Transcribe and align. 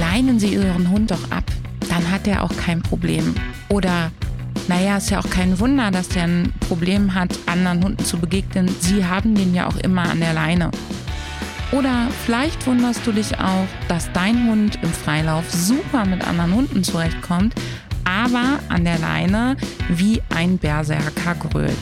leinen 0.00 0.38
Sie 0.38 0.54
Ihren 0.54 0.90
Hund 0.90 1.10
doch 1.10 1.30
ab, 1.30 1.44
dann 1.88 2.10
hat 2.10 2.26
er 2.26 2.42
auch 2.42 2.56
kein 2.56 2.82
Problem. 2.82 3.34
Oder, 3.68 4.10
naja, 4.68 4.96
ist 4.96 5.10
ja 5.10 5.20
auch 5.20 5.30
kein 5.30 5.58
Wunder, 5.60 5.90
dass 5.90 6.08
der 6.08 6.24
ein 6.24 6.52
Problem 6.68 7.14
hat, 7.14 7.38
anderen 7.46 7.82
Hunden 7.82 8.04
zu 8.04 8.18
begegnen. 8.18 8.68
Sie 8.80 9.04
haben 9.04 9.34
den 9.34 9.54
ja 9.54 9.66
auch 9.66 9.76
immer 9.76 10.02
an 10.10 10.20
der 10.20 10.34
Leine. 10.34 10.70
Oder 11.72 12.08
vielleicht 12.24 12.66
wunderst 12.66 13.06
du 13.06 13.12
dich 13.12 13.38
auch, 13.38 13.66
dass 13.88 14.10
dein 14.12 14.48
Hund 14.48 14.78
im 14.82 14.92
Freilauf 14.92 15.50
super 15.52 16.04
mit 16.04 16.26
anderen 16.26 16.54
Hunden 16.54 16.84
zurechtkommt, 16.84 17.54
aber 18.04 18.60
an 18.68 18.84
der 18.84 18.98
Leine 18.98 19.56
wie 19.88 20.22
ein 20.34 20.58
Berserker 20.58 21.34
grölt. 21.34 21.76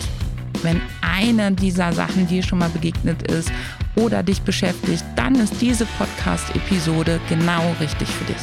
Wenn 0.62 0.80
eine 1.02 1.52
dieser 1.52 1.92
Sachen 1.92 2.26
dir 2.26 2.42
schon 2.42 2.60
mal 2.60 2.70
begegnet 2.70 3.30
ist 3.30 3.52
oder 3.96 4.22
dich 4.22 4.42
beschäftigt, 4.42 5.04
dann 5.16 5.34
ist 5.36 5.60
diese 5.60 5.86
Podcast-Episode 5.86 7.20
genau 7.28 7.74
richtig 7.80 8.08
für 8.08 8.24
dich. 8.24 8.42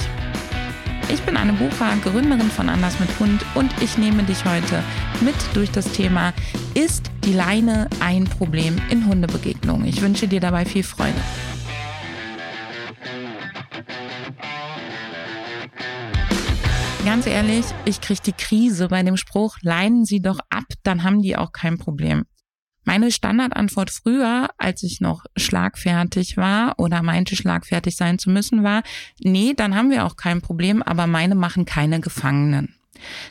Ich 1.09 1.21
bin 1.23 1.35
Anne 1.35 1.53
Bucher, 1.53 1.93
Gründerin 2.03 2.49
von 2.49 2.69
Anders 2.69 2.99
mit 2.99 3.09
Hund 3.19 3.43
und 3.55 3.69
ich 3.81 3.97
nehme 3.97 4.23
dich 4.23 4.45
heute 4.45 4.81
mit 5.19 5.35
durch 5.53 5.69
das 5.69 5.91
Thema 5.91 6.33
Ist 6.73 7.11
die 7.25 7.33
Leine 7.33 7.89
ein 7.99 8.23
Problem 8.25 8.77
in 8.89 9.05
Hundebegegnungen? 9.05 9.85
Ich 9.85 10.01
wünsche 10.01 10.27
dir 10.27 10.39
dabei 10.39 10.63
viel 10.63 10.83
Freude. 10.83 11.19
Ganz 17.03 17.25
ehrlich, 17.25 17.65
ich 17.83 17.99
kriege 17.99 18.21
die 18.25 18.31
Krise 18.31 18.87
bei 18.87 19.01
dem 19.01 19.17
Spruch, 19.17 19.57
leinen 19.63 20.05
Sie 20.05 20.21
doch 20.21 20.39
ab, 20.49 20.65
dann 20.83 21.03
haben 21.03 21.21
die 21.21 21.35
auch 21.35 21.51
kein 21.51 21.77
Problem. 21.77 22.25
Meine 22.83 23.11
Standardantwort 23.11 23.91
früher, 23.91 24.49
als 24.57 24.83
ich 24.83 25.01
noch 25.01 25.25
schlagfertig 25.37 26.37
war 26.37 26.73
oder 26.77 27.03
meinte 27.03 27.35
schlagfertig 27.35 27.95
sein 27.95 28.17
zu 28.17 28.29
müssen, 28.29 28.63
war, 28.63 28.83
nee, 29.19 29.53
dann 29.55 29.75
haben 29.75 29.91
wir 29.91 30.05
auch 30.05 30.15
kein 30.15 30.41
Problem, 30.41 30.81
aber 30.81 31.05
meine 31.07 31.35
machen 31.35 31.65
keine 31.65 31.99
Gefangenen. 31.99 32.75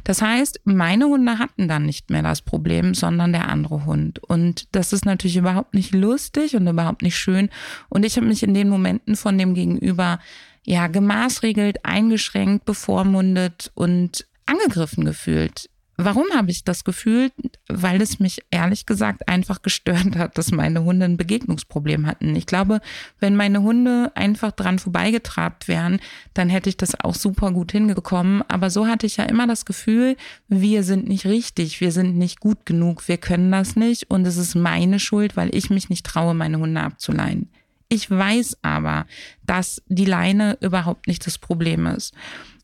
Das 0.05 0.23
heißt, 0.23 0.61
meine 0.65 1.07
Hunde 1.07 1.39
hatten 1.39 1.69
dann 1.69 1.87
nicht 1.87 2.11
mehr 2.11 2.23
das 2.23 2.43
Problem, 2.43 2.95
sondern 2.95 3.33
der 3.33 3.49
andere 3.49 3.85
Hund. 3.85 4.19
Und 4.23 4.67
das 4.73 4.93
ist 4.93 5.05
natürlich 5.05 5.37
überhaupt 5.37 5.75
nicht 5.75 5.95
lustig 5.95 6.57
und 6.57 6.67
überhaupt 6.67 7.03
nicht 7.03 7.17
schön. 7.17 7.51
Und 7.89 8.05
ich 8.05 8.17
habe 8.17 8.27
mich 8.27 8.43
in 8.43 8.55
den 8.55 8.69
Momenten 8.69 9.17
von 9.17 9.39
dem 9.39 9.55
Gegenüber 9.55 10.19
ja 10.65 10.89
gemaßregelt, 10.89 11.85
eingeschränkt, 11.85 12.65
bevormundet 12.65 13.71
und 13.75 14.27
angegriffen 14.47 15.05
gefühlt. 15.05 15.71
Warum 16.05 16.27
habe 16.35 16.51
ich 16.51 16.65
das 16.65 16.85
Gefühl? 16.85 17.31
Weil 17.69 18.01
es 18.01 18.21
mich 18.21 18.43
ehrlich 18.51 18.87
gesagt 18.87 19.29
einfach 19.29 19.63
gestört 19.63 20.17
hat, 20.17 20.39
dass 20.39 20.51
meine 20.51 20.85
Hunde 20.85 21.05
ein 21.05 21.17
Begegnungsproblem 21.17 22.07
hatten. 22.07 22.35
Ich 22.37 22.47
glaube, 22.47 22.81
wenn 23.19 23.37
meine 23.37 23.63
Hunde 23.63 24.13
einfach 24.15 24.53
dran 24.53 24.79
vorbeigetrabt 24.79 25.69
wären, 25.69 26.01
dann 26.35 26.49
hätte 26.49 26.69
ich 26.69 26.77
das 26.77 26.99
auch 26.99 27.15
super 27.15 27.53
gut 27.53 27.73
hingekommen. 27.73 28.43
Aber 28.49 28.71
so 28.71 28.87
hatte 28.87 29.07
ich 29.07 29.19
ja 29.19 29.25
immer 29.25 29.47
das 29.47 29.65
Gefühl, 29.65 30.17
wir 30.49 30.83
sind 30.85 31.09
nicht 31.09 31.27
richtig, 31.27 31.81
wir 31.81 31.93
sind 31.93 32.17
nicht 32.17 32.41
gut 32.41 32.67
genug, 32.67 33.07
wir 33.09 33.19
können 33.19 33.53
das 33.53 33.77
nicht 33.77 34.11
und 34.11 34.27
es 34.27 34.37
ist 34.37 34.55
meine 34.55 34.99
Schuld, 34.99 35.37
weil 35.37 35.55
ich 35.55 35.71
mich 35.71 35.91
nicht 35.91 36.07
traue, 36.07 36.35
meine 36.35 36.59
Hunde 36.59 36.81
abzuleihen. 36.81 37.51
Ich 37.89 38.09
weiß 38.09 38.59
aber, 38.63 39.07
dass 39.45 39.83
die 39.89 40.05
Leine 40.05 40.57
überhaupt 40.61 41.09
nicht 41.09 41.27
das 41.27 41.39
Problem 41.39 41.87
ist. 41.87 42.15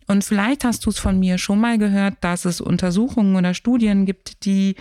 Und 0.06 0.24
vielleicht 0.24 0.64
hast 0.64 0.86
du 0.86 0.90
es 0.90 0.98
von 0.98 1.18
mir 1.18 1.38
schon 1.38 1.60
mal 1.60 1.78
gehört, 1.78 2.14
dass 2.20 2.44
es 2.44 2.60
Untersuchungen 2.60 3.36
oder 3.36 3.54
Studien 3.54 4.06
gibt, 4.06 4.44
die 4.44 4.76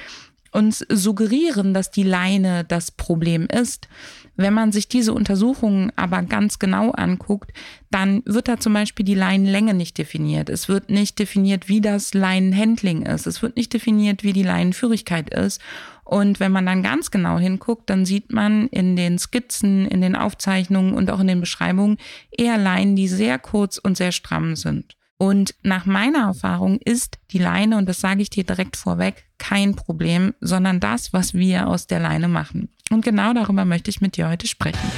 uns 0.55 0.85
suggerieren, 0.89 1.73
dass 1.73 1.91
die 1.91 2.03
Leine 2.03 2.63
das 2.63 2.89
Problem 2.89 3.45
ist. 3.47 3.89
Wenn 4.37 4.53
man 4.53 4.71
sich 4.71 4.87
diese 4.87 5.13
Untersuchungen 5.13 5.91
aber 5.97 6.21
ganz 6.23 6.59
genau 6.59 6.91
anguckt, 6.91 7.51
dann 7.91 8.21
wird 8.25 8.47
da 8.47 8.57
zum 8.57 8.73
Beispiel 8.73 9.05
die 9.05 9.15
Leinenlänge 9.15 9.73
nicht 9.73 9.97
definiert. 9.97 10.49
Es 10.49 10.69
wird 10.69 10.89
nicht 10.89 11.19
definiert, 11.19 11.67
wie 11.67 11.81
das 11.81 12.13
Leinenhandling 12.13 13.01
ist. 13.03 13.27
Es 13.27 13.41
wird 13.41 13.57
nicht 13.57 13.73
definiert, 13.73 14.23
wie 14.23 14.33
die 14.33 14.43
Leinenführigkeit 14.43 15.33
ist. 15.33 15.61
Und 16.05 16.39
wenn 16.39 16.51
man 16.51 16.65
dann 16.65 16.83
ganz 16.83 17.11
genau 17.11 17.37
hinguckt, 17.37 17.89
dann 17.89 18.05
sieht 18.05 18.31
man 18.31 18.67
in 18.67 18.95
den 18.95 19.17
Skizzen, 19.17 19.85
in 19.87 20.01
den 20.01 20.15
Aufzeichnungen 20.15 20.93
und 20.93 21.11
auch 21.11 21.19
in 21.19 21.27
den 21.27 21.41
Beschreibungen 21.41 21.97
eher 22.31 22.57
Leinen, 22.57 22.95
die 22.95 23.07
sehr 23.07 23.39
kurz 23.39 23.77
und 23.77 23.97
sehr 23.97 24.13
stramm 24.13 24.55
sind. 24.55 24.95
Und 25.17 25.55
nach 25.63 25.85
meiner 25.85 26.25
Erfahrung 26.25 26.79
ist 26.83 27.19
die 27.31 27.37
Leine, 27.37 27.77
und 27.77 27.87
das 27.87 28.01
sage 28.01 28.21
ich 28.21 28.29
dir 28.29 28.43
direkt 28.43 28.75
vorweg, 28.75 29.25
kein 29.37 29.75
Problem, 29.75 30.33
sondern 30.41 30.79
das, 30.79 31.13
was 31.13 31.33
wir 31.33 31.67
aus 31.67 31.87
der 31.87 31.99
Leine 31.99 32.27
machen. 32.27 32.69
Und 32.91 33.05
genau 33.05 33.33
darüber 33.33 33.63
möchte 33.63 33.89
ich 33.89 34.01
mit 34.01 34.17
dir 34.17 34.29
heute 34.29 34.47
sprechen. 34.47 34.91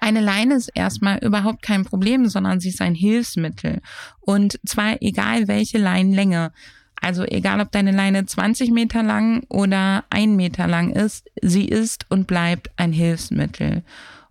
Eine 0.00 0.20
Leine 0.20 0.54
ist 0.54 0.70
erstmal 0.74 1.18
überhaupt 1.18 1.62
kein 1.62 1.84
Problem, 1.84 2.28
sondern 2.28 2.60
sie 2.60 2.68
ist 2.70 2.82
ein 2.82 2.94
Hilfsmittel. 2.94 3.80
Und 4.20 4.58
zwar 4.66 5.00
egal 5.00 5.48
welche 5.48 5.78
Leinenlänge. 5.78 6.52
Also 7.00 7.24
egal, 7.24 7.60
ob 7.60 7.72
deine 7.72 7.90
Leine 7.90 8.24
20 8.24 8.70
Meter 8.70 9.02
lang 9.02 9.44
oder 9.48 10.04
ein 10.10 10.36
Meter 10.36 10.66
lang 10.66 10.90
ist, 10.90 11.30
sie 11.40 11.66
ist 11.66 12.06
und 12.10 12.26
bleibt 12.26 12.70
ein 12.76 12.92
Hilfsmittel. 12.92 13.82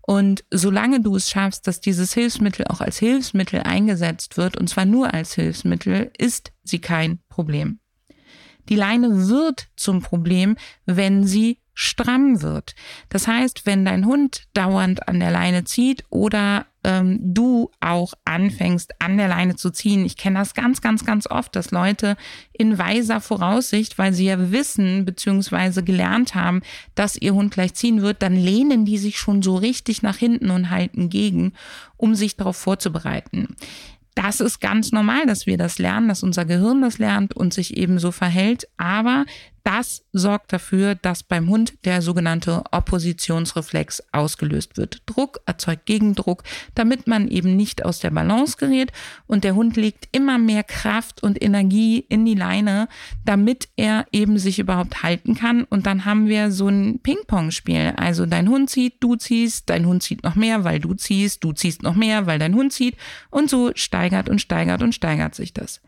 Und 0.05 0.43
solange 0.51 0.99
du 0.99 1.15
es 1.15 1.29
schaffst, 1.29 1.65
dass 1.65 1.79
dieses 1.79 2.13
Hilfsmittel 2.13 2.65
auch 2.67 2.81
als 2.81 2.97
Hilfsmittel 2.99 3.61
eingesetzt 3.61 4.35
wird, 4.37 4.57
und 4.57 4.67
zwar 4.67 4.85
nur 4.85 5.13
als 5.13 5.33
Hilfsmittel, 5.33 6.11
ist 6.17 6.51
sie 6.63 6.79
kein 6.79 7.19
Problem. 7.29 7.79
Die 8.69 8.75
Leine 8.75 9.27
wird 9.29 9.67
zum 9.75 10.01
Problem, 10.01 10.57
wenn 10.85 11.25
sie 11.25 11.59
stramm 11.73 12.41
wird. 12.41 12.75
Das 13.09 13.27
heißt, 13.27 13.65
wenn 13.65 13.85
dein 13.85 14.05
Hund 14.05 14.47
dauernd 14.53 15.07
an 15.07 15.19
der 15.19 15.31
Leine 15.31 15.63
zieht 15.63 16.03
oder 16.09 16.67
ähm, 16.83 17.19
du 17.21 17.71
auch 17.79 18.13
anfängst, 18.25 18.93
an 18.99 19.17
der 19.17 19.27
Leine 19.27 19.55
zu 19.55 19.71
ziehen. 19.71 20.05
Ich 20.05 20.17
kenne 20.17 20.39
das 20.39 20.53
ganz, 20.53 20.81
ganz, 20.81 21.05
ganz 21.05 21.27
oft, 21.27 21.55
dass 21.55 21.71
Leute 21.71 22.17
in 22.51 22.77
weiser 22.77 23.21
Voraussicht, 23.21 23.97
weil 23.97 24.13
sie 24.13 24.25
ja 24.25 24.51
wissen 24.51 25.05
bzw. 25.05 25.81
gelernt 25.81 26.35
haben, 26.35 26.61
dass 26.95 27.15
ihr 27.15 27.33
Hund 27.33 27.53
gleich 27.53 27.73
ziehen 27.73 28.01
wird, 28.01 28.21
dann 28.21 28.35
lehnen 28.35 28.85
die 28.85 28.97
sich 28.97 29.17
schon 29.17 29.41
so 29.41 29.55
richtig 29.55 30.01
nach 30.01 30.17
hinten 30.17 30.49
und 30.49 30.69
halten 30.69 31.09
gegen, 31.09 31.53
um 31.97 32.15
sich 32.15 32.35
darauf 32.35 32.57
vorzubereiten 32.57 33.55
das 34.15 34.39
ist 34.39 34.59
ganz 34.59 34.91
normal, 34.91 35.25
dass 35.25 35.47
wir 35.47 35.57
das 35.57 35.79
lernen, 35.79 36.07
dass 36.07 36.23
unser 36.23 36.45
Gehirn 36.45 36.81
das 36.81 36.99
lernt 36.99 37.35
und 37.35 37.53
sich 37.53 37.77
eben 37.77 37.99
so 37.99 38.11
verhält. 38.11 38.67
Aber 38.77 39.25
das 39.63 40.03
sorgt 40.11 40.51
dafür, 40.51 40.95
dass 40.95 41.23
beim 41.23 41.47
Hund 41.47 41.73
der 41.85 42.01
sogenannte 42.01 42.63
Oppositionsreflex 42.71 44.03
ausgelöst 44.11 44.77
wird. 44.77 45.01
Druck 45.05 45.39
erzeugt 45.45 45.85
Gegendruck, 45.85 46.43
damit 46.75 47.07
man 47.07 47.29
eben 47.29 47.55
nicht 47.55 47.85
aus 47.85 47.99
der 47.99 48.11
Balance 48.11 48.57
gerät 48.57 48.91
und 49.25 49.43
der 49.45 49.55
Hund 49.55 49.77
legt 49.77 50.09
immer 50.11 50.37
mehr 50.37 50.63
Kraft 50.63 51.23
und 51.23 51.41
Energie 51.41 52.05
in 52.09 52.25
die 52.25 52.35
Leine, 52.35 52.89
damit 53.25 53.69
er 53.77 54.05
eben 54.11 54.37
sich 54.37 54.59
überhaupt 54.59 55.01
halten 55.01 55.33
kann 55.33 55.63
und 55.63 55.85
dann 55.85 56.03
haben 56.03 56.27
wir 56.27 56.51
so 56.51 56.67
ein 56.67 56.99
Ping-Pong-Spiel. 56.99 57.93
Also 57.95 58.25
dein 58.25 58.49
Hund 58.49 58.69
zieht, 58.69 58.95
du 58.99 59.15
ziehst, 59.15 59.69
dein 59.69 59.85
Hund 59.85 60.03
zieht 60.03 60.23
noch 60.23 60.35
mehr, 60.35 60.65
weil 60.65 60.79
du 60.79 60.93
ziehst, 60.93 61.43
du 61.43 61.53
ziehst 61.53 61.83
noch 61.83 61.95
mehr, 61.95 62.25
weil 62.25 62.37
dein 62.37 62.53
Hund 62.53 62.73
zieht 62.73 62.97
und 63.29 63.49
so 63.49 63.71
steigert 63.75 64.27
und 64.27 64.39
steigert 64.39 64.81
und 64.81 64.93
steigert 64.93 65.35
sich 65.35 65.53
das. 65.53 65.79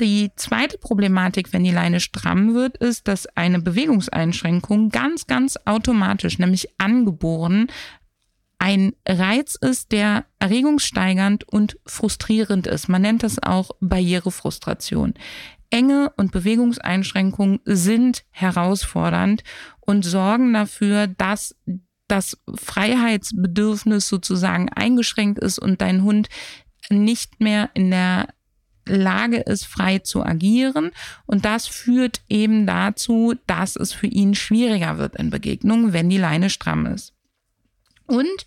Die 0.00 0.30
zweite 0.34 0.78
Problematik, 0.78 1.52
wenn 1.52 1.62
die 1.62 1.70
Leine 1.70 2.00
stramm 2.00 2.54
wird, 2.54 2.76
ist, 2.78 3.06
dass 3.06 3.26
eine 3.36 3.60
Bewegungseinschränkung 3.60 4.88
ganz, 4.88 5.26
ganz 5.26 5.56
automatisch, 5.64 6.38
nämlich 6.38 6.68
angeboren, 6.78 7.68
ein 8.58 8.92
Reiz 9.06 9.56
ist, 9.56 9.92
der 9.92 10.24
erregungssteigernd 10.38 11.46
und 11.46 11.78
frustrierend 11.86 12.66
ist. 12.66 12.88
Man 12.88 13.02
nennt 13.02 13.22
das 13.22 13.42
auch 13.42 13.70
Barrierefrustration. 13.80 15.14
Enge 15.70 16.12
und 16.16 16.32
Bewegungseinschränkungen 16.32 17.60
sind 17.64 18.24
herausfordernd 18.30 19.44
und 19.80 20.04
sorgen 20.04 20.54
dafür, 20.54 21.08
dass 21.08 21.56
das 22.08 22.38
Freiheitsbedürfnis 22.54 24.08
sozusagen 24.08 24.68
eingeschränkt 24.70 25.40
ist 25.40 25.58
und 25.58 25.80
dein 25.80 26.02
Hund 26.02 26.28
nicht 26.90 27.40
mehr 27.40 27.70
in 27.74 27.90
der 27.90 28.28
Lage 28.86 29.38
ist, 29.38 29.66
frei 29.66 29.98
zu 29.98 30.24
agieren. 30.24 30.90
Und 31.26 31.44
das 31.44 31.66
führt 31.66 32.20
eben 32.28 32.66
dazu, 32.66 33.34
dass 33.46 33.76
es 33.76 33.92
für 33.92 34.06
ihn 34.06 34.34
schwieriger 34.34 34.98
wird 34.98 35.16
in 35.16 35.30
Begegnungen, 35.30 35.92
wenn 35.92 36.10
die 36.10 36.18
Leine 36.18 36.50
stramm 36.50 36.86
ist. 36.86 37.12
Und 38.06 38.46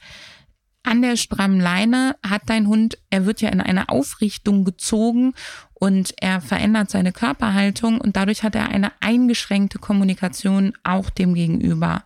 an 0.87 1.01
der 1.01 1.17
strammen 1.17 1.59
Leine 1.59 2.15
hat 2.25 2.43
dein 2.45 2.67
Hund, 2.67 2.97
er 3.09 3.25
wird 3.25 3.41
ja 3.41 3.49
in 3.49 3.59
eine 3.59 3.89
Aufrichtung 3.89 4.63
gezogen 4.63 5.33
und 5.73 6.13
er 6.21 6.39
verändert 6.39 6.89
seine 6.89 7.11
Körperhaltung 7.11 7.99
und 7.99 8.15
dadurch 8.15 8.43
hat 8.43 8.55
er 8.55 8.69
eine 8.69 8.93
eingeschränkte 9.01 9.79
Kommunikation 9.79 10.73
auch 10.83 11.09
dem 11.09 11.33
Gegenüber, 11.33 12.03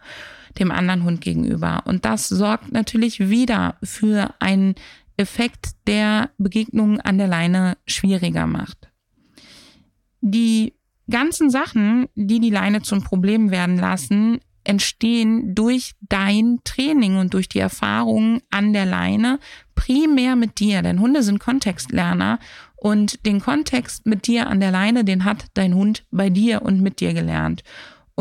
dem 0.58 0.72
anderen 0.72 1.04
Hund 1.04 1.22
gegenüber. 1.22 1.84
Und 1.86 2.06
das 2.06 2.28
sorgt 2.28 2.72
natürlich 2.72 3.30
wieder 3.30 3.76
für 3.84 4.34
ein 4.40 4.74
Effekt, 5.22 5.72
der 5.88 6.32
Begegnungen 6.38 7.00
an 7.00 7.18
der 7.18 7.28
Leine 7.28 7.78
schwieriger 7.86 8.48
macht. 8.48 8.92
Die 10.22 10.74
ganzen 11.10 11.50
Sachen, 11.50 12.08
die 12.16 12.40
die 12.40 12.50
Leine 12.50 12.82
zum 12.82 13.04
Problem 13.04 13.52
werden 13.52 13.78
lassen, 13.78 14.40
entstehen 14.64 15.56
durch 15.56 15.94
dein 16.02 16.60
Training 16.64 17.18
und 17.18 17.34
durch 17.34 17.50
die 17.50 17.60
Erfahrungen 17.60 18.42
an 18.52 18.74
der 18.74 18.86
Leine, 18.86 19.40
primär 19.76 20.36
mit 20.36 20.60
dir. 20.60 20.82
Denn 20.82 21.00
Hunde 21.00 21.24
sind 21.24 21.40
Kontextlerner 21.40 22.40
und 22.76 23.26
den 23.26 23.40
Kontext 23.40 24.06
mit 24.06 24.28
dir 24.28 24.48
an 24.48 24.60
der 24.60 24.72
Leine, 24.72 25.04
den 25.04 25.26
hat 25.26 25.46
dein 25.56 25.74
Hund 25.74 26.06
bei 26.12 26.30
dir 26.30 26.62
und 26.62 26.82
mit 26.82 27.00
dir 27.00 27.14
gelernt. 27.14 27.64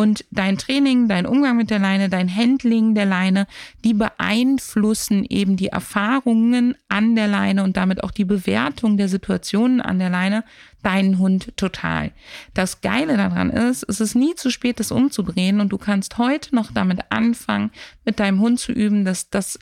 Und 0.00 0.24
dein 0.30 0.56
Training, 0.56 1.08
dein 1.08 1.26
Umgang 1.26 1.58
mit 1.58 1.68
der 1.68 1.78
Leine, 1.78 2.08
dein 2.08 2.34
Handling 2.34 2.94
der 2.94 3.04
Leine, 3.04 3.46
die 3.84 3.92
beeinflussen 3.92 5.26
eben 5.28 5.58
die 5.58 5.66
Erfahrungen 5.66 6.74
an 6.88 7.16
der 7.16 7.28
Leine 7.28 7.62
und 7.64 7.76
damit 7.76 8.02
auch 8.02 8.10
die 8.10 8.24
Bewertung 8.24 8.96
der 8.96 9.10
Situationen 9.10 9.82
an 9.82 9.98
der 9.98 10.08
Leine 10.08 10.42
deinen 10.82 11.18
Hund 11.18 11.54
total. 11.58 12.12
Das 12.54 12.80
Geile 12.80 13.18
daran 13.18 13.50
ist, 13.50 13.84
es 13.90 14.00
ist 14.00 14.14
nie 14.14 14.34
zu 14.36 14.48
spät, 14.48 14.80
das 14.80 14.90
umzudrehen 14.90 15.60
und 15.60 15.68
du 15.68 15.76
kannst 15.76 16.16
heute 16.16 16.54
noch 16.54 16.72
damit 16.72 17.00
anfangen, 17.10 17.70
mit 18.06 18.20
deinem 18.20 18.40
Hund 18.40 18.58
zu 18.58 18.72
üben, 18.72 19.04
dass 19.04 19.28
das 19.28 19.58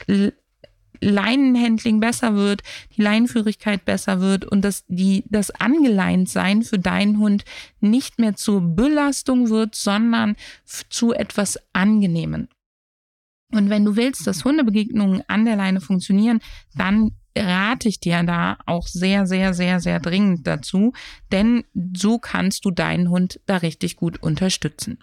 Leinenhandling 1.01 2.01
besser 2.01 2.35
wird, 2.35 2.63
die 2.97 3.03
Leinenführigkeit 3.03 3.85
besser 3.85 4.21
wird 4.21 4.45
und 4.45 4.65
dass 4.65 4.85
die, 4.89 5.25
das 5.29 5.51
Angeleintsein 5.51 6.63
für 6.63 6.79
deinen 6.79 7.19
Hund 7.19 7.45
nicht 7.81 8.19
mehr 8.19 8.37
zur 8.37 8.61
Belastung 8.61 9.51
wird, 9.51 9.75
sondern 9.75 10.37
zu 10.89 11.13
etwas 11.13 11.59
Angenehmen. 11.73 12.49
Und 13.53 13.71
wenn 13.71 13.85
du 13.85 13.97
willst, 13.97 14.27
dass 14.27 14.45
Hundebegegnungen 14.45 15.23
an 15.27 15.45
der 15.47 15.57
Leine 15.57 15.81
funktionieren, 15.81 16.41
dann 16.77 17.13
rate 17.37 17.89
ich 17.89 18.01
dir 18.01 18.23
da 18.25 18.59
auch 18.67 18.87
sehr, 18.87 19.27
sehr, 19.27 19.55
sehr, 19.55 19.81
sehr 19.81 20.01
dringend 20.01 20.47
dazu, 20.47 20.93
denn 21.33 21.65
so 21.97 22.19
kannst 22.19 22.65
du 22.65 22.71
deinen 22.71 23.11
Hund 23.11 23.41
da 23.47 23.59
richtig 23.59 23.97
gut 23.97 24.23
unterstützen. 24.23 24.99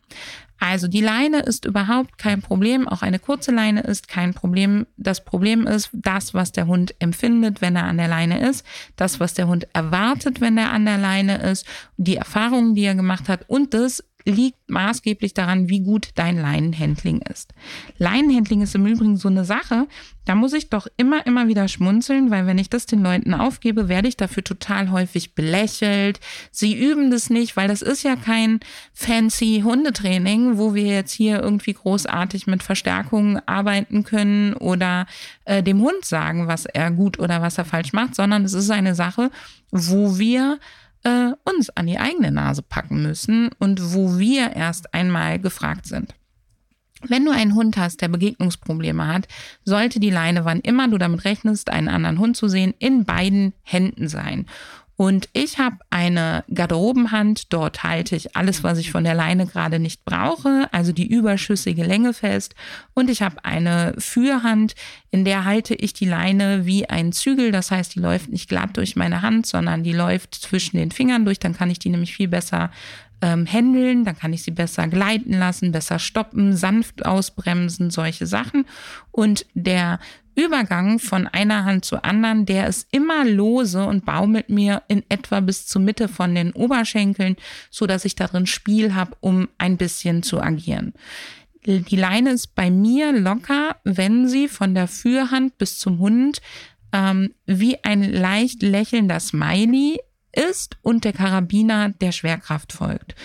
Also 0.59 0.87
die 0.87 1.01
Leine 1.01 1.41
ist 1.41 1.65
überhaupt 1.65 2.17
kein 2.17 2.41
Problem, 2.41 2.87
auch 2.87 3.01
eine 3.01 3.19
kurze 3.19 3.51
Leine 3.51 3.81
ist 3.81 4.07
kein 4.07 4.33
Problem. 4.33 4.87
Das 4.97 5.23
Problem 5.23 5.67
ist 5.67 5.89
das, 5.93 6.33
was 6.33 6.51
der 6.51 6.67
Hund 6.67 6.95
empfindet, 6.99 7.61
wenn 7.61 7.75
er 7.75 7.83
an 7.83 7.97
der 7.97 8.07
Leine 8.07 8.47
ist, 8.47 8.65
das, 8.95 9.19
was 9.19 9.33
der 9.33 9.47
Hund 9.47 9.67
erwartet, 9.73 10.41
wenn 10.41 10.57
er 10.57 10.71
an 10.71 10.85
der 10.85 10.97
Leine 10.97 11.37
ist, 11.37 11.65
die 11.97 12.15
Erfahrungen, 12.15 12.73
die 12.73 12.83
er 12.83 12.95
gemacht 12.95 13.27
hat 13.29 13.49
und 13.49 13.73
das 13.73 14.03
liegt 14.25 14.69
maßgeblich 14.69 15.33
daran, 15.33 15.69
wie 15.69 15.81
gut 15.81 16.09
dein 16.15 16.37
Leinenhandling 16.37 17.21
ist. 17.21 17.53
Leinenhandling 17.97 18.61
ist 18.61 18.75
im 18.75 18.85
Übrigen 18.87 19.17
so 19.17 19.29
eine 19.29 19.45
Sache, 19.45 19.87
da 20.25 20.33
muss 20.33 20.53
ich 20.53 20.69
doch 20.69 20.87
immer, 20.97 21.25
immer 21.27 21.47
wieder 21.47 21.67
schmunzeln, 21.67 22.31
weil 22.31 22.47
wenn 22.47 22.57
ich 22.57 22.69
das 22.69 22.87
den 22.87 23.03
Leuten 23.03 23.35
aufgebe, 23.35 23.87
werde 23.87 24.07
ich 24.07 24.17
dafür 24.17 24.43
total 24.43 24.89
häufig 24.89 25.35
belächelt. 25.35 26.19
Sie 26.51 26.75
üben 26.75 27.11
das 27.11 27.29
nicht, 27.29 27.55
weil 27.55 27.67
das 27.67 27.83
ist 27.83 28.03
ja 28.03 28.15
kein 28.15 28.59
fancy 28.93 29.61
Hundetraining, 29.63 30.57
wo 30.57 30.73
wir 30.73 30.87
jetzt 30.87 31.11
hier 31.11 31.41
irgendwie 31.41 31.73
großartig 31.73 32.47
mit 32.47 32.63
Verstärkungen 32.63 33.39
arbeiten 33.45 34.03
können 34.03 34.55
oder 34.55 35.05
äh, 35.45 35.61
dem 35.61 35.79
Hund 35.81 36.03
sagen, 36.03 36.47
was 36.47 36.65
er 36.65 36.89
gut 36.89 37.19
oder 37.19 37.43
was 37.43 37.59
er 37.59 37.65
falsch 37.65 37.93
macht, 37.93 38.15
sondern 38.15 38.43
es 38.43 38.53
ist 38.53 38.71
eine 38.71 38.95
Sache, 38.95 39.29
wo 39.71 40.17
wir 40.17 40.59
äh, 41.05 41.31
uns 41.45 41.69
an 41.69 41.87
die 41.87 41.99
eigene 41.99 42.31
Nase 42.31 42.61
packen 42.61 43.01
müssen 43.01 43.49
und 43.59 43.93
wo 43.93 44.17
wir 44.17 44.55
erst 44.55 44.93
einmal 44.93 45.39
gefragt 45.39 45.85
sind. 45.85 46.15
Wenn 47.07 47.25
du 47.25 47.31
einen 47.31 47.53
Hund 47.53 47.77
hast, 47.77 48.01
der 48.01 48.07
Begegnungsprobleme 48.07 49.07
hat, 49.07 49.27
sollte 49.63 49.99
die 49.99 50.09
Leine, 50.09 50.43
wann 50.43 50.59
immer 50.59 50.87
du 50.87 50.97
damit 50.97 51.23
rechnest, 51.23 51.69
einen 51.69 51.87
anderen 51.87 52.19
Hund 52.19 52.35
zu 52.35 52.47
sehen, 52.47 52.73
in 52.79 53.05
beiden 53.05 53.53
Händen 53.61 54.07
sein. 54.07 54.47
Und 54.97 55.27
ich 55.33 55.59
habe 55.59 55.77
eine 55.89 56.45
Garderobenhand, 56.53 57.51
dort 57.51 57.83
halte 57.83 58.15
ich 58.15 58.35
alles, 58.35 58.63
was 58.63 58.77
ich 58.77 58.91
von 58.91 59.03
der 59.03 59.13
Leine 59.13 59.45
gerade 59.45 59.77
nicht 59.77 60.05
brauche, 60.05 60.69
also 60.71 60.93
die 60.93 61.07
überschüssige 61.07 61.83
Länge 61.83 62.13
fest. 62.13 62.55
Und 62.93 63.09
ich 63.09 63.21
habe 63.21 63.43
eine 63.43 63.93
Führhand, 63.97 64.73
in 65.11 65.25
der 65.25 65.43
halte 65.43 65.75
ich 65.75 65.93
die 65.93 66.05
Leine 66.05 66.65
wie 66.65 66.89
ein 66.89 67.11
Zügel, 67.11 67.51
das 67.51 67.71
heißt, 67.71 67.95
die 67.95 67.99
läuft 67.99 68.29
nicht 68.29 68.47
glatt 68.47 68.77
durch 68.77 68.95
meine 68.95 69.21
Hand, 69.21 69.45
sondern 69.45 69.83
die 69.83 69.93
läuft 69.93 70.35
zwischen 70.35 70.77
den 70.77 70.91
Fingern 70.91 71.25
durch, 71.25 71.39
dann 71.39 71.55
kann 71.55 71.69
ich 71.69 71.79
die 71.79 71.89
nämlich 71.89 72.15
viel 72.15 72.29
besser 72.29 72.71
ähm, 73.21 73.45
handeln, 73.45 74.05
dann 74.05 74.17
kann 74.17 74.33
ich 74.33 74.43
sie 74.43 74.51
besser 74.51 74.87
gleiten 74.87 75.33
lassen, 75.33 75.71
besser 75.71 75.99
stoppen, 75.99 76.55
sanft 76.55 77.05
ausbremsen, 77.05 77.89
solche 77.89 78.25
Sachen. 78.25 78.65
Und 79.11 79.45
der 79.53 79.99
Übergang 80.35 80.99
von 80.99 81.27
einer 81.27 81.63
Hand 81.63 81.85
zur 81.85 82.03
anderen, 82.03 82.45
der 82.45 82.67
ist 82.67 82.87
immer 82.91 83.23
lose 83.23 83.85
und 83.85 84.05
baumelt 84.05 84.49
mir 84.49 84.83
in 84.89 85.03
etwa 85.07 85.39
bis 85.39 85.65
zur 85.65 85.81
Mitte 85.81 86.09
von 86.09 86.35
den 86.35 86.51
Oberschenkeln, 86.51 87.37
so 87.69 87.87
dass 87.87 88.03
ich 88.03 88.15
darin 88.15 88.45
Spiel 88.45 88.93
habe, 88.93 89.15
um 89.21 89.47
ein 89.57 89.77
bisschen 89.77 90.23
zu 90.23 90.41
agieren. 90.41 90.93
Die 91.65 91.95
Leine 91.95 92.31
ist 92.31 92.53
bei 92.53 92.69
mir 92.69 93.11
locker, 93.13 93.77
wenn 93.83 94.27
sie 94.27 94.47
von 94.47 94.75
der 94.75 94.87
Führhand 94.87 95.57
bis 95.57 95.79
zum 95.79 95.99
Hund 95.99 96.41
ähm, 96.91 97.33
wie 97.45 97.83
ein 97.83 98.03
leicht 98.03 98.61
lächelnder 98.61 99.19
Smiley 99.19 99.99
ist 100.35 100.77
und 100.81 101.03
der 101.03 101.13
Karabiner 101.13 101.89
der 101.89 102.11
Schwerkraft 102.11 102.73
folgt. 102.73 103.15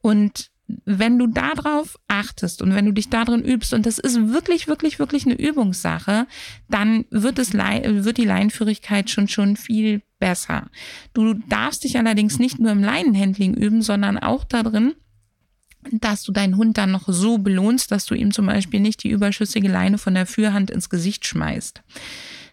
Und 0.00 0.50
wenn 0.84 1.18
du 1.18 1.26
darauf 1.26 1.98
achtest 2.08 2.62
und 2.62 2.74
wenn 2.74 2.86
du 2.86 2.92
dich 2.92 3.08
darin 3.08 3.42
übst, 3.42 3.74
und 3.74 3.86
das 3.86 3.98
ist 3.98 4.32
wirklich, 4.32 4.68
wirklich, 4.68 4.98
wirklich 4.98 5.26
eine 5.26 5.34
Übungssache, 5.34 6.26
dann 6.68 7.04
wird 7.10 7.38
es, 7.38 7.52
wird 7.52 8.18
die 8.18 8.24
Leinenführigkeit 8.24 9.10
schon, 9.10 9.28
schon 9.28 9.56
viel 9.56 10.02
besser. 10.18 10.68
Du 11.12 11.34
darfst 11.34 11.84
dich 11.84 11.98
allerdings 11.98 12.38
nicht 12.38 12.58
nur 12.58 12.70
im 12.70 12.82
Leinenhandling 12.82 13.54
üben, 13.54 13.82
sondern 13.82 14.18
auch 14.18 14.44
darin, 14.44 14.94
dass 15.90 16.22
du 16.22 16.32
deinen 16.32 16.56
Hund 16.56 16.76
dann 16.76 16.90
noch 16.90 17.08
so 17.08 17.38
belohnst, 17.38 17.90
dass 17.90 18.06
du 18.06 18.14
ihm 18.14 18.32
zum 18.32 18.46
Beispiel 18.46 18.80
nicht 18.80 19.02
die 19.02 19.10
überschüssige 19.10 19.68
Leine 19.68 19.98
von 19.98 20.14
der 20.14 20.26
Führhand 20.26 20.70
ins 20.70 20.90
Gesicht 20.90 21.26
schmeißt. 21.26 21.82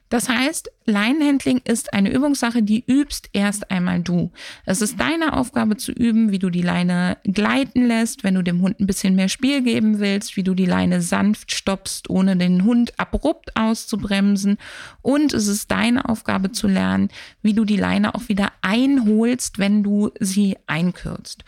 Das 0.09 0.29
heißt, 0.29 0.71
Leinenhandling 0.85 1.61
ist 1.65 1.93
eine 1.93 2.11
Übungssache, 2.11 2.63
die 2.63 2.83
übst 2.87 3.29
erst 3.33 3.71
einmal 3.71 3.99
du. 3.99 4.31
Es 4.65 4.81
ist 4.81 4.99
deine 4.99 5.33
Aufgabe 5.33 5.75
zu 5.75 5.91
üben, 5.91 6.31
wie 6.31 6.39
du 6.39 6.49
die 6.49 6.61
Leine 6.61 7.17
gleiten 7.25 7.85
lässt, 7.85 8.23
wenn 8.23 8.35
du 8.35 8.41
dem 8.41 8.61
Hund 8.61 8.79
ein 8.79 8.87
bisschen 8.87 9.15
mehr 9.15 9.27
Spiel 9.27 9.61
geben 9.61 9.99
willst, 9.99 10.37
wie 10.37 10.43
du 10.43 10.53
die 10.53 10.65
Leine 10.65 11.01
sanft 11.01 11.51
stoppst, 11.51 12.09
ohne 12.09 12.37
den 12.37 12.63
Hund 12.63 12.97
abrupt 12.97 13.55
auszubremsen. 13.57 14.57
Und 15.01 15.33
es 15.33 15.47
ist 15.47 15.71
deine 15.71 16.07
Aufgabe 16.07 16.53
zu 16.53 16.67
lernen, 16.67 17.09
wie 17.41 17.53
du 17.53 17.65
die 17.65 17.77
Leine 17.77 18.15
auch 18.15 18.29
wieder 18.29 18.53
einholst, 18.61 19.59
wenn 19.59 19.83
du 19.83 20.11
sie 20.19 20.57
einkürzt. 20.67 21.43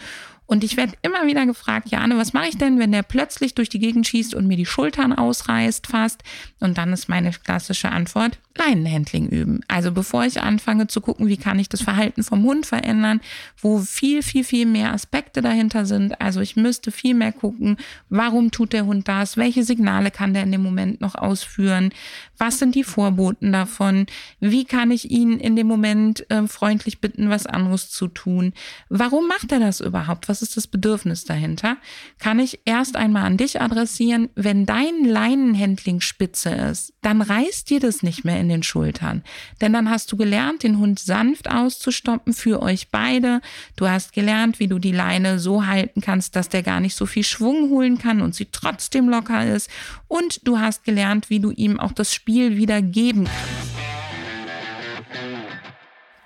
Und 0.49 0.63
ich 0.63 0.77
werde 0.77 0.93
immer 1.03 1.27
wieder 1.27 1.45
gefragt, 1.45 1.89
Jane, 1.91 2.17
was 2.17 2.33
mache 2.33 2.47
ich 2.47 2.57
denn, 2.57 2.79
wenn 2.79 2.91
der 2.91 3.03
plötzlich 3.03 3.53
durch 3.53 3.69
die 3.69 3.77
Gegend 3.77 4.07
schießt 4.07 4.33
und 4.33 4.47
mir 4.47 4.57
die 4.57 4.65
Schultern 4.65 5.13
ausreißt 5.13 5.85
fast? 5.85 6.23
Und 6.59 6.79
dann 6.79 6.91
ist 6.91 7.07
meine 7.07 7.29
klassische 7.29 7.91
Antwort, 7.91 8.39
Leinenhandling 8.59 9.27
üben. 9.27 9.61
Also 9.67 9.91
bevor 9.91 10.25
ich 10.25 10.41
anfange 10.41 10.87
zu 10.87 11.01
gucken, 11.01 11.27
wie 11.27 11.37
kann 11.37 11.57
ich 11.59 11.69
das 11.69 11.81
Verhalten 11.81 12.23
vom 12.23 12.43
Hund 12.43 12.65
verändern, 12.65 13.21
wo 13.57 13.79
viel, 13.79 14.21
viel, 14.21 14.43
viel 14.43 14.65
mehr 14.65 14.93
Aspekte 14.93 15.41
dahinter 15.41 15.85
sind. 15.85 16.19
Also 16.21 16.41
ich 16.41 16.55
müsste 16.55 16.91
viel 16.91 17.15
mehr 17.15 17.31
gucken, 17.31 17.77
warum 18.09 18.51
tut 18.51 18.73
der 18.73 18.85
Hund 18.85 19.07
das? 19.07 19.37
Welche 19.37 19.63
Signale 19.63 20.11
kann 20.11 20.33
der 20.33 20.43
in 20.43 20.51
dem 20.51 20.61
Moment 20.61 21.01
noch 21.01 21.15
ausführen? 21.15 21.91
Was 22.37 22.59
sind 22.59 22.75
die 22.75 22.83
Vorboten 22.83 23.51
davon? 23.51 24.05
Wie 24.39 24.65
kann 24.65 24.91
ich 24.91 25.09
ihn 25.09 25.39
in 25.39 25.55
dem 25.55 25.67
Moment 25.67 26.29
äh, 26.29 26.47
freundlich 26.47 26.99
bitten, 26.99 27.29
was 27.29 27.47
anderes 27.47 27.89
zu 27.89 28.07
tun? 28.07 28.53
Warum 28.89 29.27
macht 29.27 29.51
er 29.51 29.59
das 29.59 29.79
überhaupt? 29.79 30.27
Was 30.27 30.41
ist 30.41 30.57
das 30.57 30.67
Bedürfnis 30.67 31.23
dahinter? 31.23 31.77
Kann 32.19 32.39
ich 32.39 32.59
erst 32.65 32.95
einmal 32.95 33.25
an 33.25 33.37
dich 33.37 33.61
adressieren, 33.61 34.29
wenn 34.35 34.65
dein 34.65 35.05
Leinenhandling 35.05 36.01
spitze 36.01 36.49
ist, 36.49 36.93
dann 37.01 37.21
reißt 37.21 37.69
dir 37.69 37.79
das 37.79 38.03
nicht 38.03 38.25
mehr 38.25 38.39
in 38.39 38.48
den 38.49 38.63
Schultern. 38.63 39.23
Denn 39.61 39.73
dann 39.73 39.89
hast 39.89 40.11
du 40.11 40.17
gelernt, 40.17 40.63
den 40.63 40.77
Hund 40.79 40.99
sanft 40.99 41.49
auszustoppen 41.49 42.33
für 42.33 42.61
euch 42.61 42.89
beide. 42.89 43.41
Du 43.75 43.87
hast 43.87 44.13
gelernt, 44.13 44.59
wie 44.59 44.67
du 44.67 44.79
die 44.79 44.91
Leine 44.91 45.39
so 45.39 45.65
halten 45.65 46.01
kannst, 46.01 46.35
dass 46.35 46.49
der 46.49 46.63
gar 46.63 46.79
nicht 46.79 46.95
so 46.95 47.05
viel 47.05 47.23
Schwung 47.23 47.69
holen 47.69 47.97
kann 47.97 48.21
und 48.21 48.35
sie 48.35 48.47
trotzdem 48.51 49.09
locker 49.09 49.45
ist. 49.45 49.69
Und 50.07 50.47
du 50.47 50.59
hast 50.59 50.83
gelernt, 50.83 51.29
wie 51.29 51.39
du 51.39 51.51
ihm 51.51 51.79
auch 51.79 51.93
das 51.93 52.13
Spiel 52.13 52.57
wieder 52.57 52.81
geben 52.81 53.25
kannst. 53.25 53.79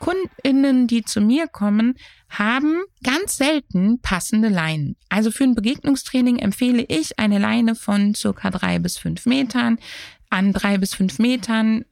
Kundinnen, 0.04 0.88
die 0.88 1.04
zu 1.04 1.22
mir 1.22 1.48
kommen, 1.48 1.96
haben 2.28 2.82
ganz 3.04 3.38
selten 3.38 4.02
passende 4.02 4.50
Leinen. 4.50 4.98
Also 5.08 5.32
für 5.32 5.46
ein 5.46 5.56
Begegnungstraining 5.56 6.40
empfehle 6.40 6.84
ich 6.90 7.20
eine 7.20 7.40
Leine 7.40 7.74
von 7.74 8.14
circa 8.14 8.50
drei 8.50 8.80
bis 8.80 8.98
fünf 8.98 9.26
Metern. 9.26 9.80
An 10.34 10.52
drei 10.52 10.80
bis 10.80 10.96
fünf 10.96 11.20
Metern 11.20 11.86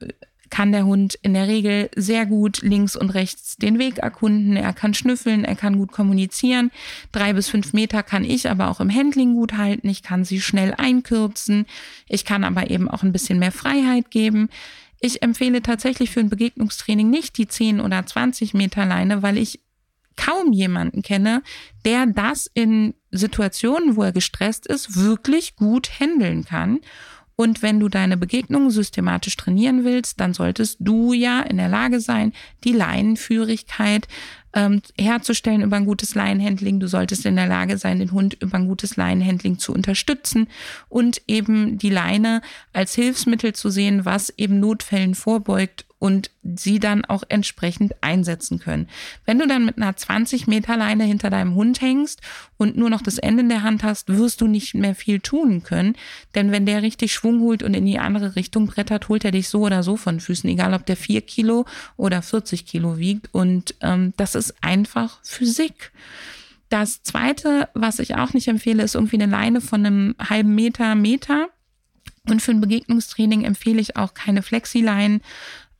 kann 0.50 0.72
der 0.72 0.84
Hund 0.84 1.16
in 1.22 1.32
der 1.32 1.46
Regel 1.46 1.88
sehr 1.94 2.26
gut 2.26 2.60
links 2.62 2.96
und 2.96 3.10
rechts 3.10 3.56
den 3.56 3.78
Weg 3.78 3.98
erkunden. 3.98 4.56
Er 4.56 4.72
kann 4.72 4.94
schnüffeln, 4.94 5.44
er 5.44 5.54
kann 5.54 5.78
gut 5.78 5.92
kommunizieren. 5.92 6.72
Drei 7.12 7.34
bis 7.34 7.48
fünf 7.48 7.72
Meter 7.72 8.02
kann 8.02 8.24
ich 8.24 8.50
aber 8.50 8.68
auch 8.68 8.80
im 8.80 8.92
Handling 8.92 9.34
gut 9.34 9.52
halten. 9.52 9.88
Ich 9.88 10.02
kann 10.02 10.24
sie 10.24 10.40
schnell 10.40 10.74
einkürzen. 10.76 11.66
Ich 12.08 12.24
kann 12.24 12.42
aber 12.42 12.68
eben 12.68 12.88
auch 12.88 13.04
ein 13.04 13.12
bisschen 13.12 13.38
mehr 13.38 13.52
Freiheit 13.52 14.10
geben. 14.10 14.48
Ich 14.98 15.22
empfehle 15.22 15.62
tatsächlich 15.62 16.10
für 16.10 16.18
ein 16.18 16.28
Begegnungstraining 16.28 17.08
nicht 17.08 17.38
die 17.38 17.46
10 17.46 17.80
oder 17.80 18.04
20 18.04 18.54
Meter 18.54 18.84
Leine, 18.84 19.22
weil 19.22 19.38
ich 19.38 19.60
kaum 20.16 20.52
jemanden 20.52 21.02
kenne, 21.02 21.44
der 21.84 22.06
das 22.06 22.50
in 22.52 22.94
Situationen, 23.12 23.94
wo 23.94 24.02
er 24.02 24.12
gestresst 24.12 24.66
ist, 24.66 24.96
wirklich 24.96 25.54
gut 25.54 26.00
handeln 26.00 26.44
kann. 26.44 26.80
Und 27.36 27.62
wenn 27.62 27.80
du 27.80 27.88
deine 27.88 28.16
Begegnungen 28.16 28.70
systematisch 28.70 29.36
trainieren 29.36 29.84
willst, 29.84 30.20
dann 30.20 30.34
solltest 30.34 30.76
du 30.80 31.12
ja 31.12 31.40
in 31.40 31.56
der 31.56 31.68
Lage 31.68 32.00
sein, 32.00 32.32
die 32.64 32.72
Leinenführigkeit 32.72 34.06
ähm, 34.54 34.82
herzustellen 34.98 35.62
über 35.62 35.76
ein 35.76 35.86
gutes 35.86 36.14
Leinenhandling. 36.14 36.78
Du 36.78 36.86
solltest 36.86 37.24
in 37.24 37.36
der 37.36 37.46
Lage 37.46 37.78
sein, 37.78 37.98
den 37.98 38.12
Hund 38.12 38.36
über 38.40 38.58
ein 38.58 38.68
gutes 38.68 38.96
Leinenhandling 38.96 39.58
zu 39.58 39.72
unterstützen 39.72 40.48
und 40.88 41.22
eben 41.26 41.78
die 41.78 41.90
Leine 41.90 42.42
als 42.72 42.94
Hilfsmittel 42.94 43.54
zu 43.54 43.70
sehen, 43.70 44.04
was 44.04 44.30
eben 44.36 44.60
Notfällen 44.60 45.14
vorbeugt 45.14 45.86
und 46.02 46.32
sie 46.42 46.80
dann 46.80 47.04
auch 47.04 47.22
entsprechend 47.28 47.94
einsetzen 48.00 48.58
können. 48.58 48.88
Wenn 49.24 49.38
du 49.38 49.46
dann 49.46 49.64
mit 49.64 49.76
einer 49.76 49.94
20 49.94 50.48
Meter 50.48 50.76
Leine 50.76 51.04
hinter 51.04 51.30
deinem 51.30 51.54
Hund 51.54 51.80
hängst 51.80 52.20
und 52.56 52.76
nur 52.76 52.90
noch 52.90 53.02
das 53.02 53.18
Ende 53.18 53.44
in 53.44 53.48
der 53.48 53.62
Hand 53.62 53.84
hast, 53.84 54.08
wirst 54.08 54.40
du 54.40 54.48
nicht 54.48 54.74
mehr 54.74 54.96
viel 54.96 55.20
tun 55.20 55.62
können. 55.62 55.94
Denn 56.34 56.50
wenn 56.50 56.66
der 56.66 56.82
richtig 56.82 57.14
Schwung 57.14 57.38
holt 57.38 57.62
und 57.62 57.74
in 57.74 57.86
die 57.86 58.00
andere 58.00 58.34
Richtung 58.34 58.66
brettert, 58.66 59.08
holt 59.08 59.24
er 59.24 59.30
dich 59.30 59.48
so 59.48 59.60
oder 59.60 59.84
so 59.84 59.96
von 59.96 60.18
Füßen, 60.18 60.50
egal 60.50 60.74
ob 60.74 60.84
der 60.86 60.96
4 60.96 61.20
Kilo 61.20 61.66
oder 61.96 62.20
40 62.20 62.66
Kilo 62.66 62.98
wiegt. 62.98 63.28
Und 63.30 63.76
ähm, 63.80 64.12
das 64.16 64.34
ist 64.34 64.56
einfach 64.60 65.20
Physik. 65.22 65.92
Das 66.68 67.04
zweite, 67.04 67.68
was 67.74 68.00
ich 68.00 68.16
auch 68.16 68.32
nicht 68.32 68.48
empfehle, 68.48 68.82
ist 68.82 68.96
irgendwie 68.96 69.22
eine 69.22 69.30
Leine 69.30 69.60
von 69.60 69.86
einem 69.86 70.16
halben 70.18 70.56
Meter, 70.56 70.96
Meter. 70.96 71.46
Und 72.28 72.42
für 72.42 72.52
ein 72.52 72.60
Begegnungstraining 72.60 73.44
empfehle 73.44 73.80
ich 73.80 73.96
auch 73.96 74.14
keine 74.14 74.42
Flexileinen, 74.42 75.22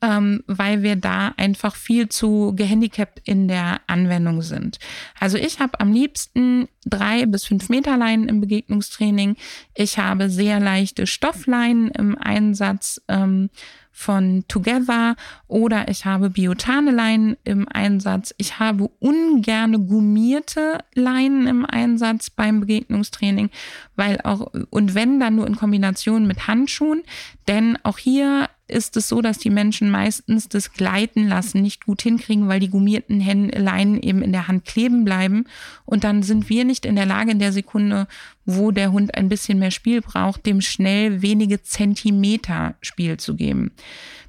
ähm, 0.03 0.43
weil 0.47 0.83
wir 0.83 0.97
da 0.97 1.33
einfach 1.37 1.77
viel 1.77 2.09
zu 2.09 2.53
gehandicapt 2.55 3.21
in 3.25 3.49
der 3.49 3.81
Anwendung 3.87 4.43
sind. 4.43 4.79
Also 5.19 5.39
ich 5.39 5.61
habe 5.61 5.81
am 5.81 5.93
liebsten 5.93 6.69
drei 6.85 7.25
bis 7.27 7.45
fünf 7.45 7.69
Meter 7.69 7.97
Leinen 7.97 8.29
im 8.29 8.41
Begegnungstraining. 8.41 9.37
Ich 9.75 9.99
habe 9.99 10.29
sehr 10.29 10.61
leichte 10.61 11.07
Stoffleinen 11.07 11.91
im 11.93 12.19
Einsatz. 12.19 13.01
Ähm, 13.09 13.49
von 13.95 14.45
Together 14.49 15.17
oder 15.47 15.89
ich 15.89 16.07
habe 16.07 16.31
Biotane-Leinen 16.31 17.37
im 17.45 17.69
Einsatz. 17.69 18.35
Ich 18.39 18.59
habe 18.59 18.91
ungerne 18.99 19.79
gummierte 19.79 20.79
Leinen 20.95 21.47
im 21.47 21.67
Einsatz 21.67 22.31
beim 22.31 22.61
Begegnungstraining, 22.61 23.51
weil 23.95 24.19
auch, 24.25 24.51
und 24.71 24.95
wenn 24.95 25.21
dann 25.21 25.37
nur 25.37 25.47
in 25.47 25.57
Kombination 25.57 26.27
mit 26.27 26.49
Handschuhen, 26.49 27.03
denn 27.47 27.79
auch 27.83 27.99
hier 27.99 28.49
ist 28.73 28.97
es 28.97 29.09
so, 29.09 29.23
dass 29.23 29.39
die 29.39 29.51
Menschen 29.51 29.91
meistens 29.91 30.49
das 30.49 30.73
Gleiten 30.73 31.29
lassen 31.29 31.63
nicht 31.63 31.85
gut 31.85 32.03
hinkriegen, 32.03 32.49
weil 32.49 32.61
die 32.61 32.71
gummierten 32.71 33.21
Leinen 33.51 34.01
eben 34.01 34.23
in 34.23 34.33
der 34.33 34.49
Hand 34.49 34.65
kleben 34.65 35.05
bleiben. 35.05 35.45
Und 35.85 36.05
dann 36.05 36.23
sind 36.23 36.49
wir 36.49 36.65
nicht 36.65 36.85
in 36.85 36.97
der 36.97 37.07
Lage, 37.07 37.31
in 37.31 37.39
der 37.39 37.53
Sekunde, 37.53 38.09
wo 38.45 38.71
der 38.71 38.93
Hund 38.93 39.15
ein 39.15 39.29
bisschen 39.29 39.59
mehr 39.59 39.71
Spiel 39.71 40.01
braucht, 40.01 40.47
dem 40.47 40.61
schnell 40.61 41.23
wenige 41.23 41.63
Zentimeter 41.63 42.75
Spiel 42.81 43.19
zu 43.19 43.37
geben. 43.37 43.73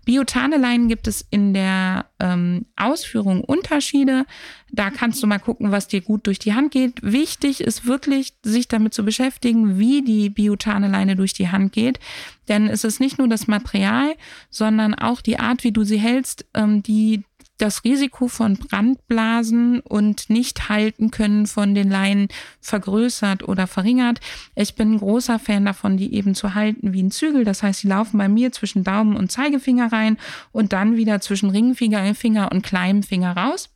Biotaneleinen 0.06 0.88
gibt 0.88 1.08
es 1.08 1.26
in 1.30 1.54
der 1.54 2.06
ähm, 2.20 2.66
Ausführung 2.76 3.44
Unterschiede. 3.44 4.26
Da 4.72 4.90
kannst 4.90 5.22
du 5.24 5.28
mal 5.28 5.40
gucken, 5.40 5.72
was 5.72 5.88
dir 5.88 6.02
gut 6.02 6.28
durch 6.28 6.40
die 6.40 6.54
Hand 6.54 6.72
geht. 6.72 7.02
Wichtig 7.02 7.62
ist 7.62 7.86
wirklich, 7.86 8.34
sich 8.44 8.68
damit 8.68 8.94
zu 8.94 9.06
beschäftigen, 9.06 9.80
wie 9.80 10.02
die 10.02 10.30
Biotaneleine 10.30 11.16
durch 11.16 11.34
die 11.34 11.50
Hand 11.50 11.74
geht. 11.74 12.00
Denn 12.48 12.68
es 12.68 12.84
ist 12.84 13.00
nicht 13.00 13.18
nur 13.18 13.28
das 13.28 13.48
Material, 13.48 14.16
sondern 14.50 14.94
auch 14.94 15.22
die 15.22 15.40
Art, 15.40 15.64
wie 15.64 15.72
du 15.72 15.84
sie 15.84 16.00
hältst, 16.00 16.46
ähm, 16.54 16.84
die 16.84 17.24
das 17.58 17.84
Risiko 17.84 18.28
von 18.28 18.58
Brandblasen 18.58 19.80
und 19.80 20.30
nicht 20.30 20.70
halten 20.70 21.12
können 21.12 21.46
von 21.46 21.76
den 21.76 21.90
Leinen 21.90 22.28
vergrößert 22.60 23.48
oder 23.48 23.68
verringert. 23.68 24.20
Ich 24.56 24.76
bin 24.76 24.94
ein 24.94 25.00
großer 25.00 25.40
Fan 25.40 25.66
davon, 25.66 25.98
die 25.98 26.14
eben 26.14 26.36
zu 26.36 26.56
halten 26.56 26.94
wie 26.94 27.04
ein 27.04 27.12
Zügel. 27.12 27.46
Das 27.46 27.64
heißt, 27.64 27.82
sie 27.82 27.88
laufen 27.88 28.18
bei 28.18 28.28
mir 28.28 28.52
zwischen 28.52 28.84
Daumen 28.84 29.16
und 29.16 29.32
Zeigefinger 29.32 29.92
rein 29.92 30.18
und 30.52 30.74
dann 30.74 30.98
wieder 30.98 31.22
zwischen 31.22 31.50
Ringfinger 31.50 32.16
Finger 32.16 32.52
und 32.52 32.64
kleinem 32.64 33.04
Finger 33.04 33.36
raus. 33.36 33.70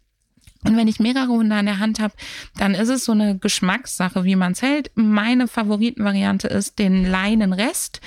Und 0.64 0.76
wenn 0.76 0.88
ich 0.88 1.00
mehrere 1.00 1.28
Hunde 1.28 1.56
an 1.56 1.66
der 1.66 1.80
Hand 1.80 2.00
habe, 2.00 2.14
dann 2.58 2.74
ist 2.74 2.90
es 2.90 3.06
so 3.06 3.12
eine 3.12 3.38
Geschmackssache, 3.38 4.24
wie 4.24 4.36
man 4.36 4.54
es 4.54 4.62
hält. 4.62 4.92
Meine 4.96 5.48
Favoritenvariante 5.48 6.48
ist 6.48 6.80
den 6.80 7.06
Leinenrest 7.06 8.02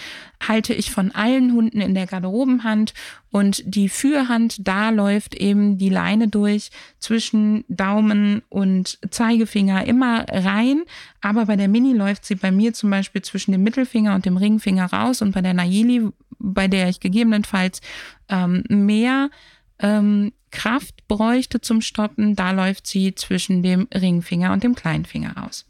halte 0.46 0.74
ich 0.74 0.90
von 0.90 1.12
allen 1.12 1.52
Hunden 1.52 1.80
in 1.80 1.94
der 1.94 2.06
Garderobenhand 2.06 2.94
und 3.30 3.62
die 3.66 3.88
Führhand, 3.88 4.66
da 4.66 4.90
läuft 4.90 5.34
eben 5.34 5.78
die 5.78 5.90
Leine 5.90 6.28
durch 6.28 6.70
zwischen 6.98 7.64
Daumen 7.68 8.42
und 8.48 8.98
Zeigefinger 9.10 9.86
immer 9.86 10.24
rein. 10.28 10.82
Aber 11.20 11.46
bei 11.46 11.56
der 11.56 11.68
Mini 11.68 11.92
läuft 11.92 12.24
sie 12.24 12.34
bei 12.34 12.50
mir 12.50 12.72
zum 12.72 12.90
Beispiel 12.90 13.22
zwischen 13.22 13.52
dem 13.52 13.62
Mittelfinger 13.62 14.14
und 14.14 14.24
dem 14.24 14.36
Ringfinger 14.36 14.86
raus 14.86 15.22
und 15.22 15.32
bei 15.32 15.42
der 15.42 15.54
Nayeli, 15.54 16.08
bei 16.38 16.68
der 16.68 16.88
ich 16.88 17.00
gegebenenfalls 17.00 17.80
ähm, 18.28 18.64
mehr 18.68 19.30
ähm, 19.78 20.32
Kraft 20.50 21.06
bräuchte 21.06 21.60
zum 21.60 21.80
Stoppen, 21.80 22.34
da 22.34 22.50
läuft 22.50 22.86
sie 22.86 23.14
zwischen 23.14 23.62
dem 23.62 23.88
Ringfinger 23.94 24.52
und 24.52 24.64
dem 24.64 24.74
Kleinfinger 24.74 25.36
raus. 25.36 25.66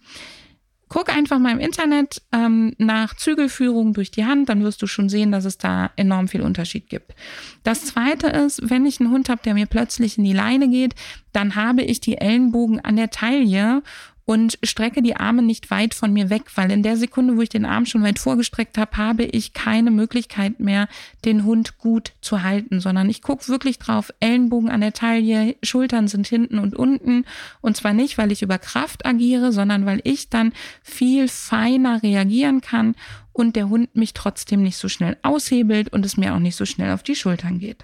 Guck 0.90 1.09
einfach 1.09 1.38
mal 1.38 1.52
im 1.52 1.61
Internet 1.61 2.20
ähm, 2.32 2.75
nach 2.76 3.14
Zügelführung 3.14 3.94
durch 3.94 4.11
die 4.11 4.25
Hand, 4.25 4.49
dann 4.49 4.64
wirst 4.64 4.82
du 4.82 4.88
schon 4.88 5.09
sehen, 5.09 5.30
dass 5.30 5.44
es 5.44 5.56
da 5.56 5.92
enorm 5.94 6.26
viel 6.26 6.42
Unterschied 6.42 6.88
gibt. 6.88 7.14
Das 7.62 7.87
zweite 7.87 8.26
ist, 8.26 8.68
wenn 8.68 8.85
ich 8.85 8.99
einen 8.99 9.12
Hund 9.12 9.28
habe, 9.28 9.40
der 9.44 9.54
mir 9.54 9.66
plötzlich 9.66 10.18
in 10.18 10.25
die 10.25 10.32
Leine 10.32 10.68
geht, 10.68 10.97
dann 11.32 11.54
habe 11.54 11.82
ich 11.82 12.00
die 12.00 12.18
Ellenbogen 12.18 12.80
an 12.80 12.97
der 12.97 13.11
Taille 13.11 13.85
und 14.30 14.60
strecke 14.62 15.02
die 15.02 15.16
Arme 15.16 15.42
nicht 15.42 15.72
weit 15.72 15.92
von 15.92 16.12
mir 16.12 16.30
weg, 16.30 16.44
weil 16.54 16.70
in 16.70 16.84
der 16.84 16.96
Sekunde, 16.96 17.37
wo 17.37 17.42
ich 17.42 17.49
den 17.49 17.64
Arm 17.64 17.84
schon 17.84 18.04
weit 18.04 18.20
vorgestreckt 18.20 18.78
habe, 18.78 18.96
habe 18.96 19.25
ich 19.25 19.54
keine 19.54 19.90
Möglichkeit 19.90 20.60
mehr, 20.60 20.87
den 21.25 21.42
Hund 21.44 21.78
gut 21.78 22.12
zu 22.20 22.44
halten, 22.44 22.78
sondern 22.78 23.10
ich 23.10 23.22
gucke 23.22 23.49
wirklich 23.49 23.80
drauf, 23.80 24.12
Ellenbogen 24.20 24.70
an 24.70 24.82
der 24.82 24.92
Taille, 24.92 25.56
Schultern 25.64 26.06
sind 26.06 26.28
hinten 26.28 26.60
und 26.60 26.76
unten 26.76 27.25
und 27.60 27.76
zwar 27.76 27.92
nicht, 27.92 28.18
weil 28.18 28.30
ich 28.30 28.42
über 28.42 28.58
Kraft 28.58 29.04
agiere, 29.04 29.50
sondern 29.50 29.84
weil 29.84 30.00
ich 30.04 30.30
dann 30.30 30.52
viel 30.80 31.26
feiner 31.26 32.00
reagieren 32.04 32.60
kann 32.60 32.94
und 33.32 33.56
der 33.56 33.68
Hund 33.68 33.96
mich 33.96 34.14
trotzdem 34.14 34.62
nicht 34.62 34.76
so 34.76 34.88
schnell 34.88 35.16
aushebelt 35.22 35.92
und 35.92 36.06
es 36.06 36.16
mir 36.16 36.37
auch 36.37 36.38
nicht 36.38 36.54
so 36.54 36.66
schnell 36.66 36.92
auf 36.92 37.02
die 37.02 37.16
Schultern 37.16 37.58
geht. 37.58 37.82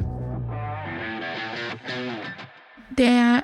Der 2.97 3.43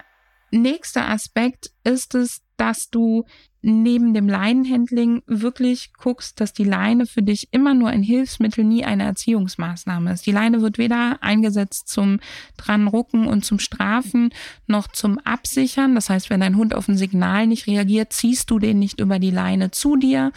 nächste 0.52 1.02
Aspekt 1.02 1.72
ist 1.82 2.14
es, 2.14 2.42
dass 2.62 2.88
du 2.90 3.24
neben 3.62 4.12
dem 4.12 4.28
Leinenhandling 4.28 5.22
wirklich 5.26 5.92
guckst, 5.94 6.40
dass 6.40 6.52
die 6.52 6.64
Leine 6.64 7.06
für 7.06 7.22
dich 7.22 7.48
immer 7.52 7.74
nur 7.74 7.88
ein 7.88 8.02
Hilfsmittel, 8.02 8.64
nie 8.64 8.84
eine 8.84 9.04
Erziehungsmaßnahme 9.04 10.12
ist. 10.12 10.26
Die 10.26 10.32
Leine 10.32 10.60
wird 10.60 10.78
weder 10.78 11.18
eingesetzt 11.22 11.88
zum 11.88 12.18
dranrucken 12.56 13.26
und 13.26 13.44
zum 13.44 13.60
Strafen 13.60 14.30
noch 14.66 14.88
zum 14.88 15.18
Absichern. 15.20 15.94
Das 15.94 16.10
heißt, 16.10 16.28
wenn 16.28 16.40
dein 16.40 16.56
Hund 16.56 16.74
auf 16.74 16.88
ein 16.88 16.96
Signal 16.96 17.46
nicht 17.46 17.68
reagiert, 17.68 18.12
ziehst 18.12 18.50
du 18.50 18.58
den 18.58 18.80
nicht 18.80 19.00
über 19.00 19.18
die 19.18 19.30
Leine 19.30 19.70
zu 19.70 19.96
dir, 19.96 20.32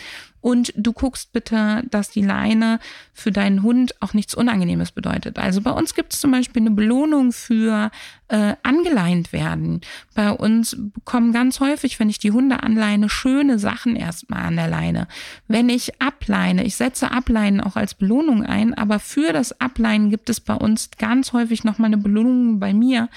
und 0.46 0.72
du 0.78 0.94
guckst 0.94 1.34
bitte, 1.34 1.82
dass 1.90 2.12
die 2.12 2.22
Leine 2.22 2.80
für 3.14 3.32
deinen 3.32 3.64
Hund 3.64 4.00
auch 4.00 4.14
nichts 4.14 4.36
Unangenehmes 4.36 4.92
bedeutet. 4.92 5.40
Also 5.40 5.60
bei 5.60 5.72
uns 5.72 5.96
gibt 5.96 6.14
es 6.14 6.20
zum 6.20 6.30
Beispiel 6.30 6.62
eine 6.62 6.70
Belohnung 6.70 7.32
für 7.32 7.90
äh, 8.28 8.54
angeleint 8.62 9.34
werden. 9.34 9.82
Bei 10.14 10.30
uns 10.30 10.78
kommen 11.04 11.34
ganz 11.34 11.62
häufig, 11.62 12.00
wenn 12.00 12.10
ich 12.10 12.20
die 12.20 12.30
Hunde 12.30 12.62
anleine, 12.62 13.10
schöne 13.16 13.58
Sachen 13.58 13.96
erstmal 13.96 14.44
an 14.44 14.58
der 14.58 14.68
Leine. 14.68 15.08
Wenn 15.48 15.70
ich 15.70 16.02
ableine, 16.02 16.66
ich 16.66 16.76
setze 16.76 17.12
Ableinen 17.12 17.62
auch 17.62 17.76
als 17.76 17.94
Belohnung 17.94 18.44
ein, 18.44 18.74
aber 18.74 19.00
für 19.00 19.34
das 19.34 19.60
Ableinen 19.60 20.10
gibt 20.10 20.30
es 20.30 20.40
bei 20.40 20.54
uns 20.54 20.92
ganz 20.98 21.34
häufig 21.34 21.64
nochmal 21.64 21.88
eine 21.88 21.98
Belohnung 21.98 22.60
bei 22.60 22.74
mir, 22.74 23.10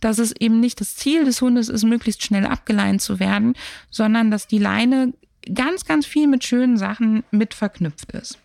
dass 0.00 0.18
es 0.18 0.32
eben 0.32 0.60
nicht 0.60 0.80
das 0.80 0.96
Ziel 0.96 1.24
des 1.24 1.40
Hundes 1.40 1.68
ist, 1.68 1.84
möglichst 1.84 2.22
schnell 2.22 2.46
abgeleint 2.46 3.00
zu 3.00 3.18
werden, 3.18 3.54
sondern 3.90 4.30
dass 4.30 4.46
die 4.46 4.58
Leine 4.58 5.14
ganz, 5.52 5.84
ganz 5.84 6.06
viel 6.06 6.26
mit 6.26 6.44
schönen 6.44 6.76
Sachen 6.76 7.24
mit 7.30 7.54
verknüpft 7.54 8.12
ist. 8.12 8.38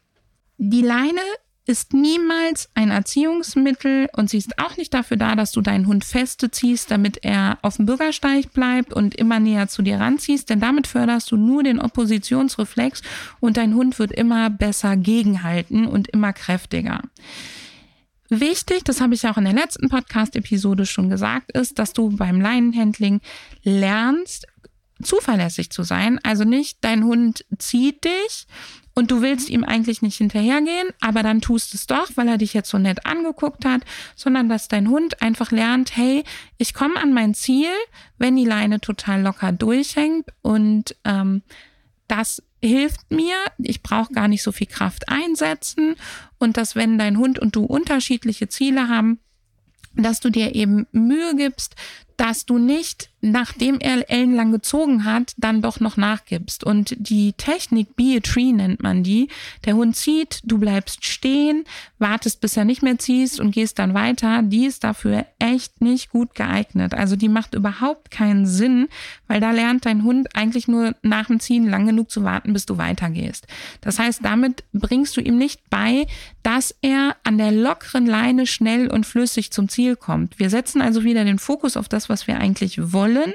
Die 0.57 0.81
Leine 0.81 1.21
ist 1.65 1.93
niemals 1.93 2.69
ein 2.73 2.89
Erziehungsmittel 2.89 4.09
und 4.13 4.29
sie 4.29 4.37
ist 4.37 4.57
auch 4.59 4.77
nicht 4.77 4.93
dafür 4.93 5.17
da, 5.17 5.35
dass 5.35 5.51
du 5.51 5.61
deinen 5.61 5.87
Hund 5.87 6.03
feste 6.03 6.49
ziehst, 6.49 6.89
damit 6.89 7.23
er 7.23 7.59
auf 7.61 7.77
dem 7.77 7.85
Bürgersteig 7.85 8.51
bleibt 8.51 8.93
und 8.93 9.15
immer 9.15 9.39
näher 9.39 9.67
zu 9.67 9.81
dir 9.81 9.99
ranziehst, 9.99 10.49
denn 10.49 10.59
damit 10.59 10.87
förderst 10.87 11.31
du 11.31 11.37
nur 11.37 11.63
den 11.63 11.79
Oppositionsreflex 11.79 13.03
und 13.39 13.57
dein 13.57 13.75
Hund 13.75 13.99
wird 13.99 14.11
immer 14.11 14.49
besser 14.49 14.97
gegenhalten 14.97 15.85
und 15.85 16.07
immer 16.07 16.33
kräftiger. 16.33 17.01
Wichtig, 18.29 18.83
das 18.85 19.01
habe 19.01 19.13
ich 19.13 19.27
auch 19.27 19.37
in 19.37 19.43
der 19.43 19.53
letzten 19.53 19.89
Podcast-Episode 19.89 20.85
schon 20.85 21.09
gesagt, 21.09 21.51
ist, 21.51 21.77
dass 21.77 21.93
du 21.93 22.09
beim 22.15 22.39
Leinenhandling 22.39 23.19
lernst, 23.61 24.47
zuverlässig 25.03 25.69
zu 25.69 25.83
sein. 25.83 26.19
Also 26.23 26.43
nicht 26.43 26.77
dein 26.81 27.03
Hund 27.03 27.45
zieht 27.57 28.05
dich 28.05 28.47
und 28.93 29.11
du 29.11 29.21
willst 29.21 29.49
ihm 29.49 29.63
eigentlich 29.63 30.01
nicht 30.01 30.17
hinterhergehen, 30.17 30.89
aber 30.99 31.23
dann 31.23 31.41
tust 31.41 31.73
es 31.73 31.87
doch, 31.87 32.09
weil 32.15 32.27
er 32.27 32.37
dich 32.37 32.53
jetzt 32.53 32.69
so 32.69 32.77
nett 32.77 33.05
angeguckt 33.05 33.65
hat, 33.65 33.81
sondern 34.15 34.49
dass 34.49 34.67
dein 34.67 34.89
Hund 34.89 35.21
einfach 35.21 35.51
lernt, 35.51 35.95
hey, 35.95 36.23
ich 36.57 36.73
komme 36.73 36.97
an 36.97 37.13
mein 37.13 37.33
Ziel, 37.33 37.69
wenn 38.17 38.35
die 38.35 38.45
Leine 38.45 38.81
total 38.81 39.21
locker 39.21 39.51
durchhängt 39.51 40.25
und 40.41 40.95
ähm, 41.05 41.41
das 42.07 42.43
hilft 42.61 43.09
mir, 43.09 43.35
ich 43.57 43.81
brauche 43.81 44.13
gar 44.13 44.27
nicht 44.27 44.43
so 44.43 44.51
viel 44.51 44.67
Kraft 44.67 45.09
einsetzen. 45.09 45.95
Und 46.37 46.57
dass 46.57 46.75
wenn 46.75 46.97
dein 46.97 47.17
Hund 47.17 47.39
und 47.39 47.55
du 47.55 47.63
unterschiedliche 47.63 48.49
Ziele 48.49 48.87
haben, 48.87 49.19
dass 49.95 50.19
du 50.19 50.29
dir 50.29 50.55
eben 50.55 50.87
Mühe 50.91 51.35
gibst, 51.35 51.75
dass 52.17 52.45
du 52.45 52.57
nicht, 52.57 53.09
nachdem 53.21 53.79
er 53.79 54.09
ellenlang 54.09 54.51
gezogen 54.51 55.05
hat, 55.05 55.33
dann 55.37 55.61
doch 55.61 55.79
noch 55.79 55.97
nachgibst. 55.97 56.63
Und 56.63 56.95
die 56.97 57.33
Technik 57.33 57.95
Be 57.95 58.15
a 58.17 58.19
Tree 58.19 58.51
nennt 58.51 58.81
man 58.81 59.03
die. 59.03 59.29
Der 59.65 59.75
Hund 59.75 59.95
zieht, 59.95 60.41
du 60.43 60.57
bleibst 60.57 61.05
stehen, 61.05 61.63
wartest, 61.99 62.41
bis 62.41 62.57
er 62.57 62.65
nicht 62.65 62.81
mehr 62.81 62.97
ziehst 62.97 63.39
und 63.39 63.51
gehst 63.51 63.79
dann 63.79 63.93
weiter. 63.93 64.41
Die 64.43 64.65
ist 64.65 64.83
dafür 64.83 65.25
echt 65.39 65.81
nicht 65.81 66.09
gut 66.09 66.35
geeignet. 66.35 66.93
Also 66.93 67.15
die 67.15 67.29
macht 67.29 67.53
überhaupt 67.53 68.11
keinen 68.11 68.45
Sinn, 68.45 68.87
weil 69.27 69.39
da 69.39 69.51
lernt 69.51 69.85
dein 69.85 70.03
Hund 70.03 70.35
eigentlich 70.35 70.67
nur 70.67 70.95
nach 71.03 71.27
dem 71.27 71.39
Ziehen 71.39 71.69
lang 71.69 71.85
genug 71.85 72.09
zu 72.09 72.23
warten, 72.23 72.53
bis 72.53 72.65
du 72.65 72.77
weitergehst. 72.77 73.47
Das 73.81 73.99
heißt, 73.99 74.21
damit 74.23 74.63
bringst 74.73 75.15
du 75.17 75.21
ihm 75.21 75.37
nicht 75.37 75.69
bei, 75.69 76.07
dass 76.43 76.75
er 76.81 77.15
an 77.23 77.37
der 77.37 77.51
lockeren 77.51 78.05
Leine 78.05 78.47
schnell 78.47 78.87
und 78.87 79.05
flüssig 79.05 79.51
zum 79.51 79.69
Ziel 79.69 79.95
kommt. 79.95 80.39
Wir 80.39 80.49
setzen 80.49 80.81
also 80.81 81.03
wieder 81.03 81.23
den 81.23 81.39
Fokus 81.39 81.77
auf 81.77 81.87
das, 81.87 82.00
was 82.09 82.27
wir 82.27 82.39
eigentlich 82.39 82.91
wollen. 82.93 83.33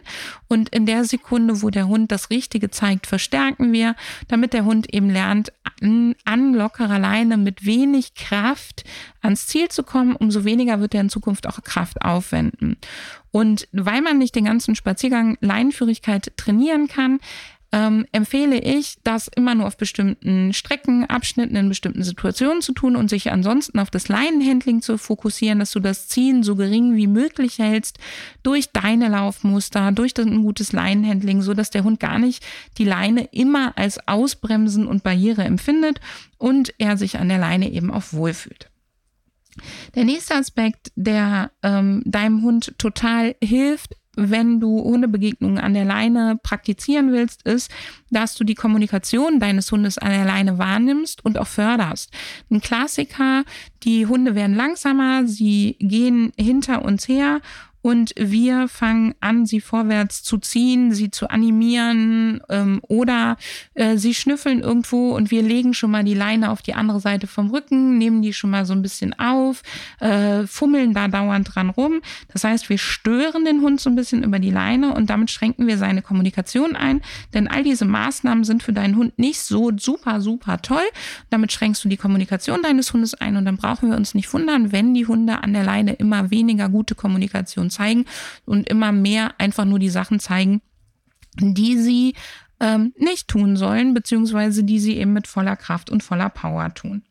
Und 0.48 0.68
in 0.70 0.86
der 0.86 1.04
Sekunde, 1.04 1.62
wo 1.62 1.70
der 1.70 1.88
Hund 1.88 2.12
das 2.12 2.30
Richtige 2.30 2.70
zeigt, 2.70 3.06
verstärken 3.06 3.72
wir, 3.72 3.94
damit 4.28 4.52
der 4.52 4.64
Hund 4.64 4.92
eben 4.92 5.10
lernt, 5.10 5.52
an, 5.80 6.14
an 6.24 6.54
lockerer 6.54 6.98
Leine 6.98 7.36
mit 7.36 7.64
wenig 7.66 8.14
Kraft 8.14 8.84
ans 9.20 9.46
Ziel 9.46 9.68
zu 9.68 9.82
kommen, 9.82 10.16
umso 10.16 10.44
weniger 10.44 10.80
wird 10.80 10.94
er 10.94 11.00
in 11.00 11.10
Zukunft 11.10 11.46
auch 11.46 11.62
Kraft 11.62 12.02
aufwenden. 12.02 12.76
Und 13.32 13.68
weil 13.72 14.00
man 14.00 14.18
nicht 14.18 14.34
den 14.34 14.46
ganzen 14.46 14.74
Spaziergang 14.74 15.36
Leinenführigkeit 15.40 16.32
trainieren 16.36 16.88
kann, 16.88 17.20
ähm, 17.72 18.06
empfehle 18.12 18.58
ich, 18.58 18.96
das 19.02 19.28
immer 19.28 19.54
nur 19.54 19.66
auf 19.66 19.76
bestimmten 19.76 20.52
Strecken, 20.52 21.04
Abschnitten, 21.04 21.56
in 21.56 21.68
bestimmten 21.68 22.02
Situationen 22.04 22.62
zu 22.62 22.72
tun 22.72 22.96
und 22.96 23.10
sich 23.10 23.32
ansonsten 23.32 23.78
auf 23.78 23.90
das 23.90 24.08
Leinenhandling 24.08 24.82
zu 24.82 24.98
fokussieren, 24.98 25.58
dass 25.58 25.72
du 25.72 25.80
das 25.80 26.08
Ziehen 26.08 26.42
so 26.42 26.56
gering 26.56 26.94
wie 26.94 27.06
möglich 27.06 27.58
hältst 27.58 27.98
durch 28.42 28.70
deine 28.70 29.08
Laufmuster, 29.08 29.92
durch 29.92 30.16
ein 30.18 30.42
gutes 30.42 30.72
Leinenhandling, 30.72 31.42
so 31.42 31.54
dass 31.54 31.70
der 31.70 31.84
Hund 31.84 32.00
gar 32.00 32.18
nicht 32.18 32.44
die 32.78 32.84
Leine 32.84 33.28
immer 33.32 33.76
als 33.76 34.06
Ausbremsen 34.06 34.86
und 34.86 35.02
Barriere 35.02 35.44
empfindet 35.44 36.00
und 36.38 36.72
er 36.78 36.96
sich 36.96 37.18
an 37.18 37.28
der 37.28 37.38
Leine 37.38 37.70
eben 37.70 37.90
auch 37.90 38.12
wohlfühlt. 38.12 38.70
Der 39.94 40.04
nächste 40.04 40.34
Aspekt, 40.34 40.92
der 40.96 41.50
ähm, 41.62 42.02
deinem 42.04 42.42
Hund 42.42 42.74
total 42.78 43.36
hilft, 43.42 43.96
wenn 44.16 44.60
du 44.60 44.82
Hundebegegnungen 44.82 45.58
an 45.58 45.74
der 45.74 45.84
Leine 45.84 46.38
praktizieren 46.42 47.12
willst, 47.12 47.42
ist, 47.42 47.70
dass 48.10 48.34
du 48.34 48.44
die 48.44 48.54
Kommunikation 48.54 49.38
deines 49.38 49.70
Hundes 49.70 49.98
an 49.98 50.10
der 50.10 50.24
Leine 50.24 50.58
wahrnimmst 50.58 51.24
und 51.24 51.38
auch 51.38 51.46
förderst. 51.46 52.10
Ein 52.50 52.60
Klassiker, 52.60 53.44
die 53.82 54.06
Hunde 54.06 54.34
werden 54.34 54.56
langsamer, 54.56 55.26
sie 55.26 55.76
gehen 55.78 56.32
hinter 56.36 56.82
uns 56.82 57.06
her 57.08 57.40
und 57.86 58.12
wir 58.16 58.66
fangen 58.66 59.14
an, 59.20 59.46
sie 59.46 59.60
vorwärts 59.60 60.24
zu 60.24 60.38
ziehen, 60.38 60.92
sie 60.92 61.12
zu 61.12 61.30
animieren 61.30 62.40
ähm, 62.48 62.80
oder 62.88 63.36
äh, 63.74 63.96
sie 63.96 64.12
schnüffeln 64.12 64.60
irgendwo 64.60 65.14
und 65.14 65.30
wir 65.30 65.40
legen 65.40 65.72
schon 65.72 65.92
mal 65.92 66.02
die 66.02 66.12
Leine 66.14 66.50
auf 66.50 66.62
die 66.62 66.74
andere 66.74 66.98
Seite 66.98 67.28
vom 67.28 67.48
Rücken, 67.48 67.96
nehmen 67.96 68.22
die 68.22 68.32
schon 68.32 68.50
mal 68.50 68.66
so 68.66 68.72
ein 68.72 68.82
bisschen 68.82 69.16
auf, 69.20 69.62
äh, 70.00 70.48
fummeln 70.48 70.94
da 70.94 71.06
dauernd 71.06 71.54
dran 71.54 71.70
rum. 71.70 72.00
Das 72.32 72.42
heißt, 72.42 72.68
wir 72.70 72.78
stören 72.78 73.44
den 73.44 73.60
Hund 73.60 73.80
so 73.80 73.88
ein 73.88 73.94
bisschen 73.94 74.24
über 74.24 74.40
die 74.40 74.50
Leine 74.50 74.92
und 74.92 75.08
damit 75.08 75.30
schränken 75.30 75.68
wir 75.68 75.78
seine 75.78 76.02
Kommunikation 76.02 76.74
ein, 76.74 77.02
denn 77.34 77.46
all 77.46 77.62
diese 77.62 77.84
Maßnahmen 77.84 78.42
sind 78.42 78.64
für 78.64 78.72
deinen 78.72 78.96
Hund 78.96 79.16
nicht 79.16 79.38
so 79.42 79.70
super, 79.78 80.20
super 80.20 80.60
toll. 80.60 80.82
Damit 81.30 81.52
schränkst 81.52 81.84
du 81.84 81.88
die 81.88 81.98
Kommunikation 81.98 82.62
deines 82.62 82.92
Hundes 82.92 83.14
ein 83.14 83.36
und 83.36 83.44
dann 83.44 83.58
brauchen 83.58 83.90
wir 83.90 83.96
uns 83.96 84.12
nicht 84.12 84.32
wundern, 84.32 84.72
wenn 84.72 84.92
die 84.92 85.06
Hunde 85.06 85.44
an 85.44 85.52
der 85.52 85.62
Leine 85.62 85.92
immer 85.92 86.32
weniger 86.32 86.68
gute 86.68 86.96
Kommunikation 86.96 87.70
zeigen 87.76 88.06
und 88.44 88.68
immer 88.68 88.92
mehr 88.92 89.34
einfach 89.38 89.64
nur 89.64 89.78
die 89.78 89.90
Sachen 89.90 90.20
zeigen, 90.20 90.62
die 91.38 91.78
sie 91.78 92.14
ähm, 92.60 92.92
nicht 92.96 93.28
tun 93.28 93.56
sollen, 93.56 93.94
beziehungsweise 93.94 94.64
die 94.64 94.78
sie 94.78 94.96
eben 94.96 95.12
mit 95.12 95.26
voller 95.26 95.56
Kraft 95.56 95.90
und 95.90 96.02
voller 96.02 96.30
Power 96.30 96.72
tun. 96.74 97.02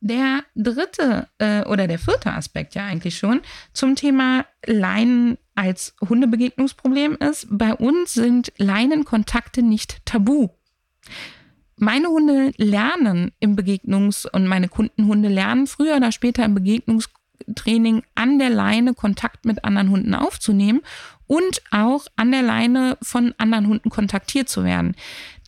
Der 0.00 0.40
dritte 0.54 1.28
äh, 1.38 1.64
oder 1.64 1.86
der 1.86 1.98
vierte 1.98 2.32
Aspekt 2.32 2.74
ja 2.74 2.84
eigentlich 2.84 3.18
schon 3.18 3.40
zum 3.72 3.96
Thema 3.96 4.44
Leinen 4.64 5.38
als 5.54 5.94
Hundebegegnungsproblem 6.06 7.16
ist, 7.16 7.46
bei 7.50 7.74
uns 7.74 8.14
sind 8.14 8.52
Leinenkontakte 8.58 9.62
nicht 9.62 10.04
tabu. 10.04 10.50
Meine 11.78 12.08
Hunde 12.08 12.52
lernen 12.56 13.32
im 13.40 13.56
Begegnungs- 13.56 14.28
und 14.30 14.46
meine 14.46 14.68
Kundenhunde 14.68 15.28
lernen 15.28 15.66
früher 15.66 15.96
oder 15.96 16.12
später 16.12 16.44
im 16.44 16.56
Begegnungs- 16.56 17.08
Training 17.54 18.02
an 18.14 18.38
der 18.38 18.50
Leine 18.50 18.94
Kontakt 18.94 19.44
mit 19.44 19.64
anderen 19.64 19.90
Hunden 19.90 20.14
aufzunehmen 20.14 20.82
und 21.26 21.62
auch 21.70 22.06
an 22.16 22.32
der 22.32 22.42
Leine 22.42 22.96
von 23.02 23.34
anderen 23.38 23.66
Hunden 23.66 23.90
kontaktiert 23.90 24.48
zu 24.48 24.64
werden. 24.64 24.94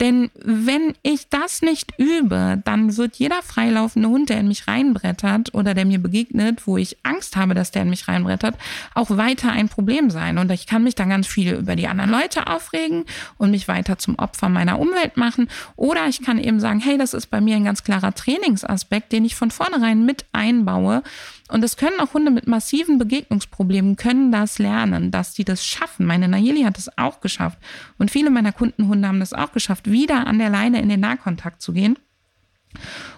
Denn 0.00 0.30
wenn 0.36 0.94
ich 1.02 1.28
das 1.28 1.60
nicht 1.60 1.92
übe, 1.98 2.62
dann 2.64 2.96
wird 2.96 3.16
jeder 3.16 3.42
freilaufende 3.42 4.08
Hund, 4.08 4.28
der 4.28 4.38
in 4.38 4.48
mich 4.48 4.68
reinbrettert 4.68 5.54
oder 5.54 5.74
der 5.74 5.84
mir 5.84 6.00
begegnet, 6.00 6.66
wo 6.66 6.76
ich 6.76 6.98
Angst 7.02 7.36
habe, 7.36 7.54
dass 7.54 7.72
der 7.72 7.82
in 7.82 7.90
mich 7.90 8.06
reinbrettert, 8.06 8.54
auch 8.94 9.10
weiter 9.10 9.50
ein 9.50 9.68
Problem 9.68 10.10
sein. 10.10 10.38
Und 10.38 10.52
ich 10.52 10.66
kann 10.66 10.84
mich 10.84 10.94
dann 10.94 11.08
ganz 11.08 11.26
viel 11.26 11.54
über 11.54 11.74
die 11.74 11.88
anderen 11.88 12.10
Leute 12.10 12.46
aufregen 12.46 13.06
und 13.38 13.50
mich 13.50 13.66
weiter 13.66 13.98
zum 13.98 14.16
Opfer 14.18 14.48
meiner 14.48 14.78
Umwelt 14.78 15.16
machen. 15.16 15.48
Oder 15.74 16.06
ich 16.06 16.22
kann 16.22 16.38
eben 16.38 16.60
sagen, 16.60 16.80
hey, 16.80 16.96
das 16.96 17.12
ist 17.12 17.26
bei 17.26 17.40
mir 17.40 17.56
ein 17.56 17.64
ganz 17.64 17.82
klarer 17.82 18.14
Trainingsaspekt, 18.14 19.12
den 19.12 19.24
ich 19.24 19.34
von 19.34 19.50
vornherein 19.50 20.04
mit 20.04 20.26
einbaue. 20.32 21.02
Und 21.48 21.64
es 21.64 21.76
können 21.76 21.98
auch 21.98 22.12
Hunde 22.12 22.30
mit 22.30 22.46
massiven 22.46 22.98
Begegnungsproblemen 22.98 23.96
können 23.96 24.30
das 24.30 24.58
lernen, 24.58 25.10
dass 25.10 25.32
die 25.32 25.44
das 25.44 25.64
schaffen. 25.68 26.06
Meine 26.06 26.28
Nayeli 26.28 26.62
hat 26.62 26.76
das 26.76 26.96
auch 26.98 27.20
geschafft. 27.20 27.58
Und 27.98 28.10
viele 28.10 28.30
meiner 28.30 28.52
Kundenhunde 28.52 29.08
haben 29.08 29.20
das 29.20 29.32
auch 29.32 29.52
geschafft 29.52 29.90
wieder 29.90 30.26
an 30.26 30.38
der 30.38 30.50
Leine 30.50 30.80
in 30.80 30.88
den 30.88 31.00
Nahkontakt 31.00 31.62
zu 31.62 31.72
gehen. 31.72 31.98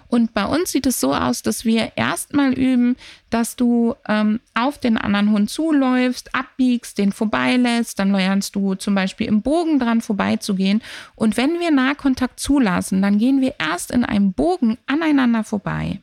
Und 0.07 0.33
bei 0.33 0.45
uns 0.45 0.71
sieht 0.71 0.85
es 0.85 0.99
so 0.99 1.15
aus, 1.15 1.41
dass 1.41 1.63
wir 1.63 1.93
erstmal 1.95 2.53
üben, 2.53 2.97
dass 3.29 3.55
du 3.55 3.95
ähm, 4.09 4.41
auf 4.53 4.77
den 4.77 4.97
anderen 4.97 5.31
Hund 5.31 5.49
zuläufst, 5.49 6.35
abbiegst, 6.35 6.97
den 6.97 7.13
vorbeilässt, 7.13 7.97
dann 7.97 8.11
lernst 8.11 8.55
du 8.55 8.75
zum 8.75 8.93
Beispiel 8.93 9.27
im 9.27 9.41
Bogen 9.41 9.79
dran 9.79 10.01
vorbeizugehen. 10.01 10.81
Und 11.15 11.37
wenn 11.37 11.61
wir 11.61 11.71
Nahkontakt 11.71 12.41
zulassen, 12.41 13.01
dann 13.01 13.19
gehen 13.19 13.39
wir 13.39 13.55
erst 13.57 13.91
in 13.91 14.03
einem 14.03 14.33
Bogen 14.33 14.77
aneinander 14.85 15.45
vorbei. 15.45 16.01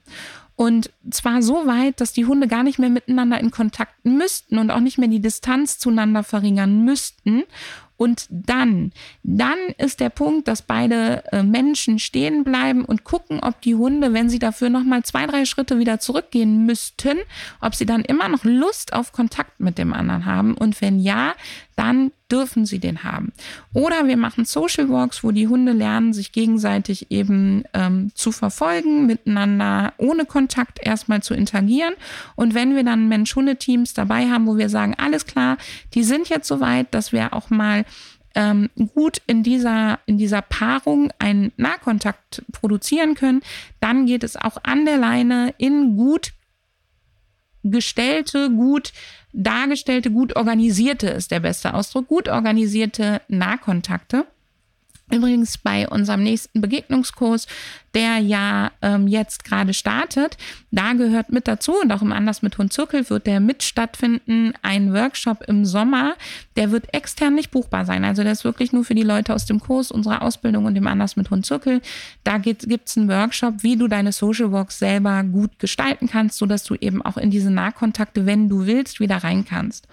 Und 0.59 0.91
zwar 1.09 1.41
so 1.41 1.69
weit, 1.69 2.01
dass 2.01 2.13
die 2.13 2.27
Hunde 2.27 2.49
gar 2.49 2.65
nicht 2.65 2.81
mehr 2.81 2.89
miteinander 2.89 3.39
in 3.39 3.53
Kontakt 3.53 4.05
müssten 4.05 4.59
und 4.59 4.73
auch 4.73 4.81
nicht 4.81 4.99
mehr 4.99 5.07
die 5.07 5.21
Distanz 5.21 5.79
zueinander 5.79 6.25
verringern 6.25 6.85
müssten. 6.85 7.45
Und 7.97 8.27
dann, 8.29 8.91
dann 9.23 9.57
ist 9.79 10.01
der 10.01 10.09
Punkt, 10.09 10.49
dass 10.49 10.63
beide 10.63 11.23
äh, 11.31 11.45
Menschen 11.45 12.01
stehen 12.01 12.43
bleiben 12.43 12.85
und 12.85 13.05
gucken, 13.05 13.39
ob 13.41 13.61
die 13.61 13.77
Hunde, 13.77 14.13
wenn 14.13 14.29
sie 14.29 14.41
dafür 14.41 14.69
nochmal 14.69 15.05
zwei, 15.05 15.27
drei 15.29 15.45
Schritte 15.45 15.79
wieder 15.79 16.01
zurückgehen 16.01 16.67
müssten, 16.67 17.19
ob 17.61 17.77
sie 17.77 17.87
dann 17.87 18.03
immer 18.03 18.29
noch 18.29 18.43
Lust 18.43 18.95
auf 18.95 19.13
Kontakt 19.13 19.61
mit 19.61 19.79
dem 19.79 19.93
anderen 19.93 20.27
haben. 20.27 20.57
Und 20.57 20.81
wenn 20.81 20.99
ja, 20.99 21.35
dann 21.77 22.11
dürfen 22.31 22.67
sie 22.67 22.79
den 22.79 23.05
haben. 23.05 23.33
Oder 23.73 24.07
wir 24.07 24.17
machen 24.17 24.45
Social 24.45 24.89
Walks, 24.89 25.25
wo 25.25 25.31
die 25.31 25.49
Hunde 25.49 25.73
lernen, 25.73 26.13
sich 26.13 26.33
gegenseitig 26.33 27.11
eben 27.11 27.65
ähm, 27.75 28.11
zu 28.15 28.33
verfolgen, 28.33 29.07
miteinander 29.07 29.93
ohne 29.99 30.25
Kontakt 30.25 30.79
erstmal 30.83 31.23
zu 31.23 31.35
interagieren. 31.35 31.95
Und 32.37 32.55
wenn 32.55 32.77
wir 32.77 32.85
dann 32.85 33.09
Mensch-Hunde-Teams 33.09 33.95
dabei 33.95 34.29
haben, 34.29 34.47
wo 34.47 34.57
wir 34.57 34.69
sagen, 34.69 34.95
alles 34.97 35.27
klar, 35.27 35.57
die 35.95 36.05
sind 36.05 36.29
jetzt 36.29 36.49
so 36.49 36.61
weit, 36.61 36.93
dass 36.95 37.13
wir 37.13 37.33
auch 37.33 37.51
mal 37.51 37.85
ähm, 38.35 38.71
gut 38.95 39.21
in 39.27 39.43
dieser, 39.43 39.99
in 40.07 40.19
dieser 40.19 40.43
Paarung 40.43 41.11
einen 41.19 41.53
Nahkontakt 41.57 42.43
produzieren 42.53 43.15
können, 43.15 43.41
dann 43.81 44.07
geht 44.07 44.23
es 44.23 44.37
auch 44.37 44.59
an 44.63 44.85
der 44.85 44.99
Leine 44.99 45.55
in 45.59 45.97
gut 45.97 46.33
gestellte, 47.65 48.51
gut 48.51 48.93
dargestellte, 49.33 50.11
gut 50.11 50.37
organisierte 50.37 51.09
ist 51.09 51.31
der 51.31 51.41
beste 51.41 51.75
Ausdruck, 51.75 52.09
gut 52.09 52.29
organisierte 52.29 53.21
Nahkontakte. 53.29 54.27
Übrigens 55.11 55.57
bei 55.59 55.89
unserem 55.89 56.23
nächsten 56.23 56.61
Begegnungskurs, 56.61 57.47
der 57.95 58.19
ja 58.19 58.71
ähm, 58.83 59.09
jetzt 59.09 59.45
gerade 59.45 59.73
startet, 59.73 60.37
da 60.71 60.93
gehört 60.93 61.31
mit 61.31 61.49
dazu 61.49 61.73
und 61.81 61.91
auch 61.93 62.03
im 62.03 62.13
Anders 62.13 62.43
mit 62.43 62.59
Hund 62.59 62.73
Zirkel 62.73 63.09
wird 63.09 63.27
der 63.27 63.41
mit 63.41 63.63
stattfinden, 63.63 64.53
ein 64.63 64.93
Workshop 64.93 65.45
im 65.49 65.65
Sommer, 65.65 66.15
der 66.57 66.71
wird 66.71 66.93
extern 66.93 67.35
nicht 67.35 67.51
buchbar 67.51 67.87
sein. 67.87 68.05
Also 68.05 68.23
der 68.23 68.33
ist 68.33 68.45
wirklich 68.45 68.73
nur 68.73 68.85
für 68.85 68.95
die 68.95 69.03
Leute 69.03 69.35
aus 69.35 69.47
dem 69.47 69.61
Kurs, 69.61 69.91
unserer 69.91 70.21
Ausbildung 70.21 70.67
und 70.67 70.75
dem 70.75 70.87
Anders 70.87 71.17
mit 71.17 71.31
Hund 71.31 71.47
Zirkel. 71.47 71.81
Da 72.23 72.37
gibt 72.37 72.67
es 72.89 72.97
einen 72.99 73.09
Workshop, 73.09 73.63
wie 73.63 73.77
du 73.77 73.89
deine 73.89 74.13
Social 74.13 74.53
Walks 74.53 74.79
selber 74.79 75.25
gut 75.25 75.59
gestalten 75.59 76.09
kannst, 76.09 76.37
sodass 76.37 76.65
du 76.65 76.75
eben 76.75 77.01
auch 77.01 77.17
in 77.17 77.31
diese 77.31 77.51
Nahkontakte, 77.51 78.27
wenn 78.27 78.51
du 78.51 78.67
willst, 78.67 79.01
wieder 79.01 79.17
rein 79.17 79.47
kannst. 79.47 79.89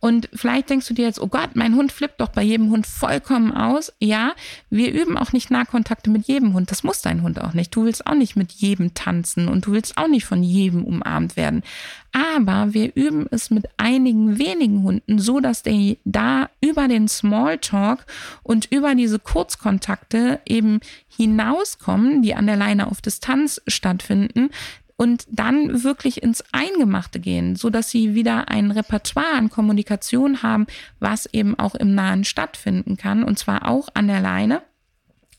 Und 0.00 0.30
vielleicht 0.32 0.70
denkst 0.70 0.88
du 0.88 0.94
dir 0.94 1.04
jetzt, 1.04 1.20
oh 1.20 1.26
Gott, 1.26 1.50
mein 1.54 1.76
Hund 1.76 1.92
flippt 1.92 2.22
doch 2.22 2.30
bei 2.30 2.42
jedem 2.42 2.70
Hund 2.70 2.86
vollkommen 2.86 3.52
aus. 3.52 3.92
Ja, 3.98 4.32
wir 4.70 4.92
üben 4.92 5.18
auch 5.18 5.32
nicht 5.32 5.50
Nahkontakte 5.50 6.08
mit 6.08 6.26
jedem 6.26 6.54
Hund. 6.54 6.70
Das 6.70 6.82
muss 6.82 7.02
dein 7.02 7.22
Hund 7.22 7.40
auch 7.40 7.52
nicht. 7.52 7.74
Du 7.76 7.84
willst 7.84 8.06
auch 8.06 8.14
nicht 8.14 8.34
mit 8.34 8.50
jedem 8.52 8.94
tanzen 8.94 9.48
und 9.48 9.66
du 9.66 9.72
willst 9.72 9.98
auch 9.98 10.08
nicht 10.08 10.24
von 10.24 10.42
jedem 10.42 10.84
umarmt 10.84 11.36
werden. 11.36 11.62
Aber 12.12 12.72
wir 12.72 12.96
üben 12.96 13.26
es 13.30 13.50
mit 13.50 13.66
einigen 13.76 14.38
wenigen 14.38 14.82
Hunden, 14.82 15.18
so 15.18 15.38
dass 15.38 15.62
der 15.62 15.96
da 16.04 16.48
über 16.62 16.88
den 16.88 17.06
Smalltalk 17.06 18.06
und 18.42 18.72
über 18.72 18.94
diese 18.94 19.18
Kurzkontakte 19.18 20.40
eben 20.46 20.80
hinauskommen, 21.14 22.22
die 22.22 22.34
an 22.34 22.46
der 22.46 22.56
Leine 22.56 22.86
auf 22.86 23.02
Distanz 23.02 23.60
stattfinden, 23.66 24.50
und 25.00 25.24
dann 25.30 25.82
wirklich 25.82 26.22
ins 26.22 26.44
Eingemachte 26.52 27.20
gehen, 27.20 27.56
so 27.56 27.70
dass 27.70 27.88
sie 27.88 28.14
wieder 28.14 28.50
ein 28.50 28.70
Repertoire 28.70 29.32
an 29.32 29.48
Kommunikation 29.48 30.42
haben, 30.42 30.66
was 30.98 31.24
eben 31.32 31.58
auch 31.58 31.74
im 31.74 31.94
Nahen 31.94 32.24
stattfinden 32.24 32.98
kann 32.98 33.24
und 33.24 33.38
zwar 33.38 33.66
auch 33.66 33.88
an 33.94 34.08
der 34.08 34.20
Leine 34.20 34.60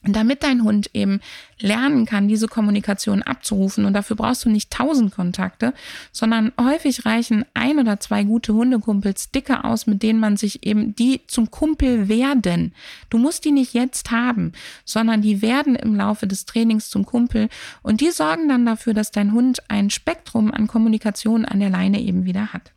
damit 0.04 0.42
dein 0.42 0.64
Hund 0.64 0.90
eben 0.94 1.20
lernen 1.60 2.08
kann, 2.08 2.28
diese 2.28 2.48
Kommunikation 2.48 3.22
abzurufen. 3.22 3.86
Und 3.86 3.94
dafür 3.94 4.16
brauchst 4.16 4.46
du 4.46 4.50
nicht 4.50 4.72
tausend 4.72 5.14
Kontakte, 5.14 5.74
sondern 6.12 6.52
häufig 6.60 7.06
reichen 7.06 7.46
ein 7.54 7.78
oder 7.78 8.00
zwei 8.00 8.24
gute 8.24 8.54
Hundekumpels 8.54 9.30
dicke 9.30 9.64
aus, 9.64 9.86
mit 9.86 10.02
denen 10.02 10.20
man 10.20 10.38
sich 10.38 10.66
eben 10.66 10.96
die 10.96 11.22
zum 11.28 11.52
Kumpel 11.52 12.10
werden. 12.10 12.74
Du 13.10 13.20
musst 13.20 13.46
die 13.46 13.52
nicht 13.52 13.74
jetzt 13.74 14.10
haben, 14.10 14.54
sondern 14.86 15.22
die 15.22 15.44
werden 15.44 15.76
im 15.76 15.96
Laufe 15.96 16.26
des 16.26 16.46
Trainings 16.46 16.90
zum 16.90 17.06
Kumpel. 17.06 17.50
Und 17.84 18.02
die 18.02 18.10
sorgen 18.10 18.50
dann 18.50 18.66
dafür, 18.66 18.96
dass 18.96 19.12
dein 19.12 19.34
Hund 19.34 19.70
ein 19.70 19.92
Spektrum 19.92 20.52
an 20.52 20.66
Kommunikation 20.66 21.46
an 21.46 21.60
der 21.60 21.70
Leine 21.70 22.02
eben 22.02 22.26
wieder 22.26 22.54
hat. 22.54 22.72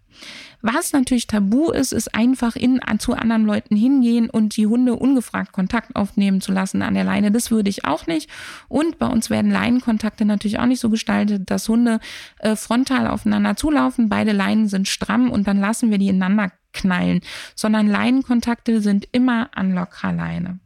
Was 0.62 0.92
natürlich 0.92 1.26
tabu 1.26 1.70
ist, 1.70 1.92
ist 1.92 2.14
einfach 2.14 2.56
in, 2.56 2.80
zu 2.98 3.12
anderen 3.12 3.44
Leuten 3.44 3.76
hingehen 3.76 4.30
und 4.30 4.56
die 4.56 4.66
Hunde 4.66 4.94
ungefragt 4.94 5.52
Kontakt 5.52 5.94
aufnehmen 5.94 6.40
zu 6.40 6.52
lassen 6.52 6.80
an 6.80 6.94
der 6.94 7.04
Leine. 7.04 7.30
Das 7.30 7.50
würde 7.50 7.68
ich 7.68 7.84
auch 7.84 8.06
nicht. 8.06 8.30
Und 8.68 8.98
bei 8.98 9.06
uns 9.06 9.28
werden 9.28 9.50
Leinenkontakte 9.50 10.24
natürlich 10.24 10.58
auch 10.58 10.66
nicht 10.66 10.80
so 10.80 10.88
gestaltet, 10.88 11.50
dass 11.50 11.68
Hunde 11.68 12.00
äh, 12.38 12.56
frontal 12.56 13.06
aufeinander 13.08 13.56
zulaufen. 13.56 14.08
Beide 14.08 14.32
Leinen 14.32 14.66
sind 14.66 14.88
stramm 14.88 15.30
und 15.30 15.46
dann 15.46 15.60
lassen 15.60 15.90
wir 15.90 15.98
die 15.98 16.08
ineinander 16.08 16.50
knallen, 16.72 17.20
sondern 17.54 17.86
Leinenkontakte 17.86 18.80
sind 18.80 19.06
immer 19.12 19.50
an 19.54 19.74
lockerer 19.74 20.12
Leine. 20.12 20.60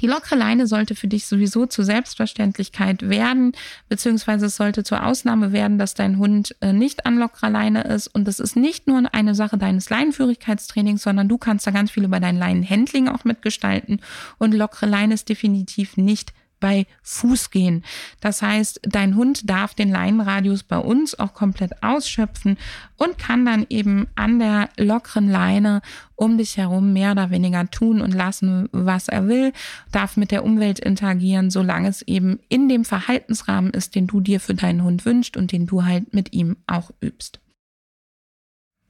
Die 0.00 0.06
lockere 0.06 0.36
Leine 0.36 0.66
sollte 0.66 0.94
für 0.94 1.08
dich 1.08 1.26
sowieso 1.26 1.66
zur 1.66 1.84
Selbstverständlichkeit 1.84 3.08
werden, 3.08 3.52
beziehungsweise 3.88 4.46
es 4.46 4.56
sollte 4.56 4.84
zur 4.84 5.04
Ausnahme 5.04 5.52
werden, 5.52 5.78
dass 5.78 5.94
dein 5.94 6.18
Hund 6.18 6.54
äh, 6.60 6.72
nicht 6.72 7.06
an 7.06 7.18
lockerer 7.18 7.50
Leine 7.50 7.84
ist. 7.84 8.08
Und 8.08 8.26
das 8.26 8.40
ist 8.40 8.56
nicht 8.56 8.86
nur 8.86 9.02
eine 9.12 9.34
Sache 9.34 9.58
deines 9.58 9.90
Leinenführigkeitstrainings, 9.90 11.02
sondern 11.02 11.28
du 11.28 11.38
kannst 11.38 11.66
da 11.66 11.70
ganz 11.70 11.90
viel 11.90 12.04
über 12.04 12.20
dein 12.20 12.38
Leinenhandling 12.38 13.08
auch 13.08 13.24
mitgestalten. 13.24 14.00
Und 14.38 14.52
lockere 14.52 14.86
Leine 14.86 15.14
ist 15.14 15.28
definitiv 15.28 15.96
nicht 15.96 16.32
bei 16.62 16.86
Fuß 17.02 17.50
gehen. 17.50 17.84
Das 18.20 18.40
heißt, 18.40 18.80
dein 18.84 19.16
Hund 19.16 19.50
darf 19.50 19.74
den 19.74 19.90
Leinenradius 19.90 20.62
bei 20.62 20.78
uns 20.78 21.18
auch 21.18 21.34
komplett 21.34 21.82
ausschöpfen 21.82 22.56
und 22.96 23.18
kann 23.18 23.44
dann 23.44 23.66
eben 23.68 24.06
an 24.14 24.38
der 24.38 24.70
lockeren 24.78 25.28
Leine 25.28 25.82
um 26.14 26.38
dich 26.38 26.56
herum 26.56 26.92
mehr 26.92 27.12
oder 27.12 27.30
weniger 27.30 27.68
tun 27.68 28.00
und 28.00 28.14
lassen, 28.14 28.68
was 28.70 29.08
er 29.08 29.26
will, 29.26 29.52
darf 29.90 30.16
mit 30.16 30.30
der 30.30 30.44
Umwelt 30.44 30.78
interagieren, 30.78 31.50
solange 31.50 31.88
es 31.88 32.02
eben 32.02 32.38
in 32.48 32.68
dem 32.68 32.84
Verhaltensrahmen 32.84 33.72
ist, 33.72 33.96
den 33.96 34.06
du 34.06 34.20
dir 34.20 34.38
für 34.38 34.54
deinen 34.54 34.84
Hund 34.84 35.04
wünschst 35.04 35.36
und 35.36 35.50
den 35.50 35.66
du 35.66 35.84
halt 35.84 36.14
mit 36.14 36.32
ihm 36.32 36.56
auch 36.68 36.92
übst. 37.00 37.40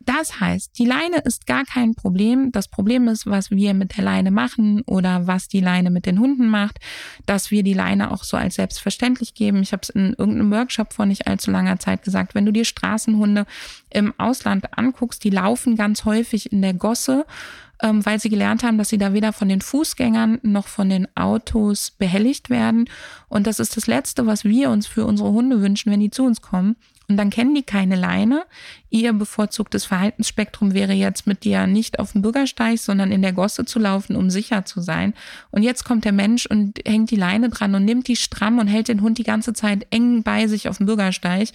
Das 0.05 0.41
heißt, 0.41 0.79
die 0.79 0.85
Leine 0.85 1.19
ist 1.25 1.47
gar 1.47 1.65
kein 1.65 1.95
Problem. 1.95 2.51
Das 2.53 2.69
Problem 2.69 3.09
ist, 3.09 3.27
was 3.27 3.51
wir 3.51 3.75
mit 3.75 3.97
der 3.97 4.05
Leine 4.05 4.31
machen 4.31 4.83
oder 4.87 5.27
was 5.27 5.49
die 5.49 5.61
Leine 5.61 5.91
mit 5.91 6.07
den 6.07 6.19
Hunden 6.19 6.49
macht, 6.49 6.79
dass 7.27 7.51
wir 7.51 7.62
die 7.62 7.75
Leine 7.75 8.11
auch 8.11 8.25
so 8.25 8.37
als 8.37 8.57
selbstverständlich 8.57 9.35
geben. 9.35 9.62
Ich 9.62 9.73
habe 9.73 9.83
es 9.83 9.91
in 9.91 10.15
irgendeinem 10.19 10.51
Workshop 10.51 10.93
vor 10.93 11.07
nicht 11.07 11.27
allzu 11.27 11.51
langer 11.51 11.79
Zeit 11.79 12.03
gesagt. 12.03 12.35
Wenn 12.35 12.47
du 12.47 12.53
dir 12.53 12.65
Straßenhunde 12.65 13.47
im 13.91 14.12
Ausland 14.19 14.77
anguckst, 14.77 15.23
die 15.25 15.31
laufen 15.31 15.77
ganz 15.77 16.05
häufig 16.05 16.51
in 16.51 16.62
der 16.62 16.75
Gosse, 16.75 17.25
ähm, 17.83 18.05
weil 18.07 18.21
sie 18.21 18.29
gelernt 18.29 18.62
haben, 18.62 18.79
dass 18.79 18.88
sie 18.88 18.99
da 18.99 19.12
weder 19.12 19.33
von 19.33 19.49
den 19.49 19.61
Fußgängern 19.61 20.38
noch 20.43 20.69
von 20.69 20.88
den 20.88 21.09
Autos 21.17 21.91
behelligt 21.91 22.49
werden. 22.49 22.88
Und 23.29 23.47
das 23.47 23.59
ist 23.59 23.77
das 23.77 23.87
Letzte, 23.87 24.27
was 24.27 24.45
wir 24.45 24.71
uns 24.71 24.87
für 24.87 25.05
unsere 25.05 25.31
Hunde 25.31 25.61
wünschen, 25.61 25.93
wenn 25.93 26.01
die 26.01 26.11
zu 26.11 26.25
uns 26.25 26.41
kommen. 26.41 26.77
Und 27.09 27.17
dann 27.17 27.31
kennen 27.31 27.55
die 27.55 27.62
keine 27.62 27.97
Leine. 27.97 28.45
Ihr 28.88 29.12
bevorzugtes 29.12 29.87
Verhaltensspektrum 29.87 30.75
wäre 30.75 30.93
jetzt 30.93 31.27
mit 31.27 31.45
dir 31.45 31.67
nicht 31.67 31.99
auf 31.99 32.12
dem 32.12 32.23
Bürgersteig, 32.23 32.79
sondern 32.79 33.11
in 33.11 33.23
der 33.23 33.33
Gosse 33.33 33.65
zu 33.65 33.79
laufen, 33.79 34.17
um 34.17 34.29
sicher 34.29 34.65
zu 34.65 34.81
sein. 34.83 35.15
Und 35.51 35.62
jetzt 35.62 35.85
kommt 35.85 36.05
der 36.05 36.12
Mensch 36.12 36.47
und 36.47 36.79
hängt 36.87 37.11
die 37.11 37.17
Leine 37.17 37.49
dran 37.49 37.75
und 37.75 37.85
nimmt 37.85 38.07
die 38.07 38.17
stramm 38.17 38.59
und 38.59 38.67
hält 38.67 38.88
den 38.88 39.01
Hund 39.01 39.19
die 39.19 39.25
ganze 39.25 39.55
Zeit 39.55 39.87
eng 39.91 40.23
bei 40.23 40.47
sich 40.47 40.69
auf 40.69 40.77
dem 40.77 40.87
Bürgersteig. 40.87 41.49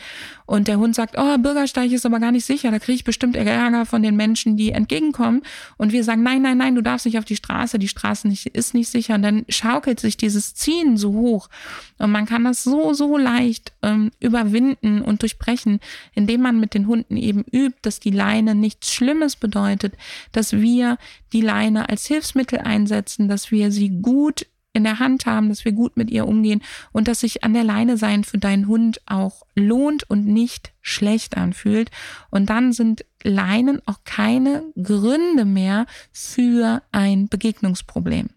Und 0.48 0.68
der 0.68 0.80
Hund 0.80 0.96
sagt, 0.96 1.16
oh, 1.18 1.38
Bürgersteig 1.38 1.92
ist 1.92 2.06
aber 2.06 2.20
gar 2.20 2.32
nicht 2.32 2.46
sicher, 2.46 2.72
da 2.72 2.80
kriege 2.80 2.96
ich 2.96 3.04
bestimmt 3.04 3.36
Ärger 3.36 3.86
von 3.86 4.02
den 4.02 4.16
Menschen, 4.16 4.58
die 4.58 4.72
entgegenkommen. 4.72 5.44
Und 5.78 5.92
wir 5.92 6.04
sagen, 6.04 6.24
nein, 6.24 6.42
nein, 6.42 6.58
nein, 6.58 6.74
du 6.74 6.82
darfst 6.82 7.06
nicht 7.06 7.20
auf 7.20 7.26
die 7.26 7.36
Straße, 7.36 7.78
die 7.78 7.88
Straße 7.88 8.28
nicht, 8.28 8.48
ist 8.48 8.74
nicht 8.74 8.90
sicher. 8.90 9.16
Und 9.16 9.22
dann 9.22 9.46
schaukelt 9.50 10.00
sich 10.00 10.18
dieses 10.18 10.56
Ziehen 10.56 10.98
so 10.98 11.14
hoch. 11.14 11.50
Und 12.00 12.12
man 12.12 12.26
kann 12.26 12.44
das 12.44 12.64
so, 12.64 12.94
so 12.94 13.18
leicht 13.18 13.74
ähm, 13.84 14.12
überwinden 14.20 15.02
und 15.02 15.22
durchbrechen, 15.38 15.80
indem 16.14 16.42
man 16.42 16.60
mit 16.60 16.74
den 16.74 16.88
Hunden 16.88 17.18
eben 17.18 17.44
übt, 17.52 17.80
dass 17.82 18.00
die 18.00 18.12
Leine 18.12 18.56
nichts 18.56 18.94
Schlimmes 18.94 19.36
bedeutet, 19.36 19.94
dass 20.32 20.54
wir 20.54 20.98
die 21.34 21.42
Leine 21.42 21.90
als 21.90 22.06
Hilfsmittel 22.06 22.60
einsetzen, 22.60 23.28
dass 23.28 23.52
wir 23.52 23.72
sie 23.72 24.02
gut 24.02 24.48
in 24.74 24.84
der 24.84 25.00
Hand 25.00 25.26
haben, 25.26 25.50
dass 25.50 25.66
wir 25.66 25.72
gut 25.72 25.98
mit 25.98 26.12
ihr 26.12 26.28
umgehen 26.28 26.62
und 26.92 27.08
dass 27.08 27.22
sich 27.22 27.44
an 27.44 27.54
der 27.54 27.64
Leine 27.64 27.98
sein 27.98 28.24
für 28.24 28.38
deinen 28.38 28.68
Hund 28.68 29.02
auch 29.08 29.44
lohnt 29.56 30.08
und 30.08 30.28
nicht 30.28 30.72
schlecht 30.82 31.36
anfühlt. 31.36 31.90
Und 32.30 32.52
dann 32.52 32.74
sind 32.74 33.04
Leinen 33.24 33.82
auch 33.88 34.02
keine 34.04 34.64
Gründe 34.82 35.46
mehr 35.46 35.88
für 36.12 36.84
ein 36.92 37.28
Begegnungsproblem. 37.28 38.30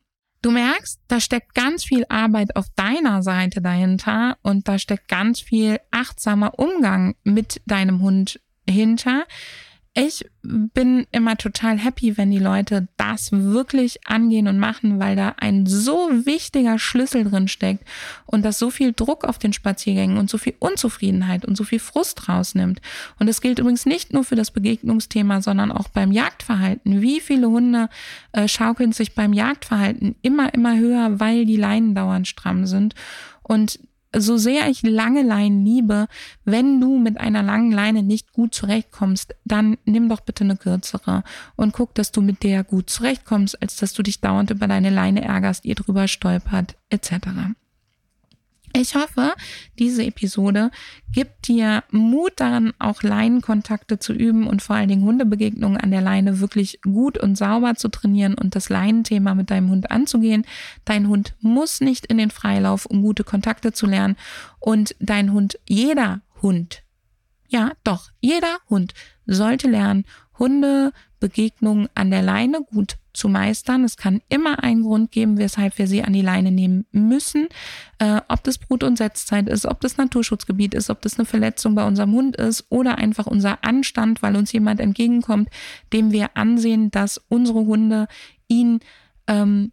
Du 0.43 0.51
merkst, 0.51 1.01
da 1.07 1.21
steckt 1.21 1.55
ganz 1.55 1.85
viel 1.85 2.07
Arbeit 2.09 2.57
auf 2.57 2.67
deiner 2.75 3.23
Seite 3.23 3.61
dahinter 3.61 4.39
und 4.43 4.69
da 4.69 4.79
steckt 4.79 5.09
ganz 5.09 5.41
viel 5.41 5.79
achtsamer 5.91 6.59
Umgang 6.59 7.15
mit 7.25 7.61
deinem 7.67 8.01
Hund 8.01 8.41
hinter. 8.69 9.27
Ich 9.93 10.25
bin 10.43 11.05
immer 11.11 11.37
total 11.37 11.77
happy, 11.77 12.17
wenn 12.17 12.31
die 12.31 12.39
Leute 12.39 12.87
das 12.97 13.33
wirklich 13.33 14.07
angehen 14.07 14.47
und 14.47 14.57
machen, 14.57 15.01
weil 15.01 15.17
da 15.17 15.35
ein 15.39 15.67
so 15.67 16.09
wichtiger 16.27 16.79
Schlüssel 16.79 17.25
drin 17.25 17.49
steckt 17.49 17.85
und 18.25 18.45
das 18.45 18.61
so 18.61 18.71
viel 18.71 18.93
Druck 18.93 19.25
auf 19.25 19.39
den 19.39 19.53
Spaziergängen 19.53 20.17
und 20.17 20.31
so 20.31 20.39
viel 20.39 20.55
Unzufriedenheit 20.61 21.45
und 21.45 21.57
so 21.57 21.65
viel 21.65 21.81
Frust 21.81 22.29
rausnimmt. 22.29 22.81
Und 23.19 23.27
das 23.27 23.41
gilt 23.41 23.59
übrigens 23.59 23.85
nicht 23.85 24.13
nur 24.13 24.23
für 24.23 24.37
das 24.37 24.53
Begegnungsthema, 24.53 25.43
sondern 25.43 25.73
auch 25.73 25.89
beim 25.89 26.13
Jagdverhalten. 26.13 27.03
Wie 27.03 27.19
viele 27.19 27.49
Hunde 27.49 27.89
äh, 28.31 28.47
schaukeln 28.47 28.93
sich 28.93 29.17
beim 29.17 29.33
Jagdverhalten 29.33 30.15
immer, 30.23 30.55
immer 30.55 30.79
höher, 30.79 31.19
weil 31.19 31.47
die 31.47 31.57
Leinen 31.57 31.97
dauernd 31.97 32.29
stramm 32.29 32.65
sind. 32.65 32.95
Und 33.43 33.81
so 34.17 34.37
sehr 34.37 34.69
ich 34.69 34.83
lange 34.83 35.23
Leinen 35.23 35.65
liebe, 35.65 36.07
wenn 36.45 36.81
du 36.81 36.99
mit 36.99 37.21
einer 37.21 37.43
langen 37.43 37.71
Leine 37.71 38.03
nicht 38.03 38.33
gut 38.33 38.55
zurechtkommst, 38.55 39.35
dann 39.45 39.77
nimm 39.85 40.09
doch 40.09 40.21
bitte 40.21 40.45
eine 40.45 40.57
kürzere 40.57 41.23
und 41.57 41.73
guck, 41.73 41.95
dass 41.95 42.13
du 42.13 42.21
mit 42.21 42.43
der 42.43 42.65
gut 42.65 42.91
zurechtkommst, 42.91 43.61
als 43.63 43.77
dass 43.77 43.93
du 43.93 44.03
dich 44.03 44.21
dauernd 44.21 44.51
über 44.51 44.67
deine 44.67 44.91
Leine 44.91 45.23
ärgerst, 45.23 45.65
ihr 45.65 45.75
drüber 45.75 46.09
stolpert, 46.09 46.77
etc. 46.91 47.13
Ich 48.73 48.95
hoffe, 48.95 49.35
diese 49.79 50.05
Episode 50.05 50.71
gibt 51.13 51.49
dir 51.49 51.83
Mut 51.91 52.35
daran, 52.37 52.73
auch 52.79 53.03
Leinenkontakte 53.03 53.99
zu 53.99 54.13
üben 54.13 54.47
und 54.47 54.63
vor 54.63 54.77
allen 54.77 54.89
Dingen 54.89 55.05
Hundebegegnungen 55.05 55.77
an 55.77 55.91
der 55.91 56.01
Leine 56.01 56.39
wirklich 56.39 56.81
gut 56.83 57.19
und 57.19 57.37
sauber 57.37 57.75
zu 57.75 57.89
trainieren 57.89 58.35
und 58.35 58.55
das 58.55 58.69
Leinenthema 58.69 59.35
mit 59.35 59.51
deinem 59.51 59.71
Hund 59.71 59.91
anzugehen. 59.91 60.47
Dein 60.85 61.09
Hund 61.09 61.35
muss 61.41 61.81
nicht 61.81 62.07
in 62.07 62.19
den 62.19 62.31
Freilauf, 62.31 62.87
um 62.87 63.03
gute 63.03 63.25
Kontakte 63.25 63.73
zu 63.73 63.87
lernen. 63.87 64.17
Und 64.61 64.95
dein 65.01 65.33
Hund, 65.33 65.59
jeder 65.69 66.21
Hund, 66.41 66.85
ja, 67.49 67.73
doch, 67.83 68.11
jeder 68.21 68.59
Hund 68.69 68.95
sollte 69.27 69.69
lernen, 69.69 70.05
Hunde 70.39 70.93
Hundebegegnungen 71.21 71.89
an 71.95 72.11
der 72.11 72.23
Leine 72.23 72.63
gut 72.63 72.97
zu 73.13 73.29
meistern. 73.29 73.85
Es 73.85 73.97
kann 73.97 74.23
immer 74.29 74.63
einen 74.63 74.83
Grund 74.83 75.13
geben, 75.13 75.39
weshalb 75.39 75.79
wir 75.79 75.87
sie 75.87 76.03
an 76.03 76.13
die 76.13 76.23
Leine 76.23 76.51
nehmen 76.51 76.87
müssen. 76.93 77.49
Äh, 77.99 78.21
ob 78.29 78.43
das 78.45 78.59
Brut- 78.59 78.85
und 78.85 78.97
Setzzeit 78.97 79.49
ist, 79.49 79.67
ob 79.67 79.81
das 79.81 79.97
Naturschutzgebiet 79.97 80.75
ist, 80.75 80.91
ob 80.91 81.03
das 81.03 81.19
eine 81.19 81.27
Verletzung 81.27 81.75
bei 81.75 81.87
unserem 81.87 82.13
Hund 82.13 82.37
ist 82.37 82.67
oder 82.69 82.99
einfach 82.99 83.27
unser 83.27 83.65
Anstand, 83.65 84.23
weil 84.23 84.37
uns 84.37 84.53
jemand 84.53 84.81
entgegenkommt, 84.81 85.49
dem 85.93 86.13
wir 86.13 86.37
ansehen, 86.37 86.91
dass 86.91 87.21
unsere 87.29 87.61
Hunde 87.61 88.07
ihn 88.49 88.81
ähm, 89.27 89.73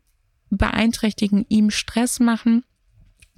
beeinträchtigen, 0.50 1.46
ihm 1.50 1.70
Stress 1.70 2.20
machen 2.20 2.64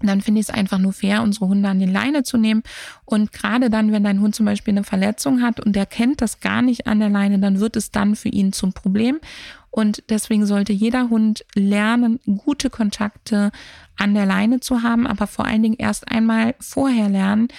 dann 0.07 0.21
finde 0.21 0.41
ich 0.41 0.49
es 0.49 0.53
einfach 0.53 0.77
nur 0.77 0.93
fair, 0.93 1.21
unsere 1.21 1.47
Hunde 1.47 1.69
an 1.69 1.79
die 1.79 1.85
Leine 1.85 2.23
zu 2.23 2.37
nehmen. 2.37 2.63
Und 3.05 3.33
gerade 3.33 3.69
dann, 3.69 3.91
wenn 3.91 4.03
dein 4.03 4.21
Hund 4.21 4.35
zum 4.35 4.45
Beispiel 4.45 4.73
eine 4.73 4.83
Verletzung 4.83 5.41
hat 5.41 5.59
und 5.59 5.75
der 5.75 5.85
kennt 5.85 6.21
das 6.21 6.39
gar 6.39 6.61
nicht 6.61 6.87
an 6.87 6.99
der 6.99 7.09
Leine, 7.09 7.39
dann 7.39 7.59
wird 7.59 7.75
es 7.75 7.91
dann 7.91 8.15
für 8.15 8.29
ihn 8.29 8.53
zum 8.53 8.73
Problem. 8.73 9.19
Und 9.71 10.03
deswegen 10.09 10.45
sollte 10.45 10.73
jeder 10.73 11.09
Hund 11.09 11.45
lernen, 11.53 12.19
gute 12.25 12.69
Kontakte 12.69 13.51
an 13.97 14.13
der 14.13 14.25
Leine 14.25 14.59
zu 14.59 14.81
haben, 14.81 15.05
aber 15.05 15.27
vor 15.27 15.45
allen 15.45 15.61
Dingen 15.61 15.75
erst 15.77 16.09
einmal 16.09 16.55
vorher 16.59 17.09
lernen, 17.09 17.49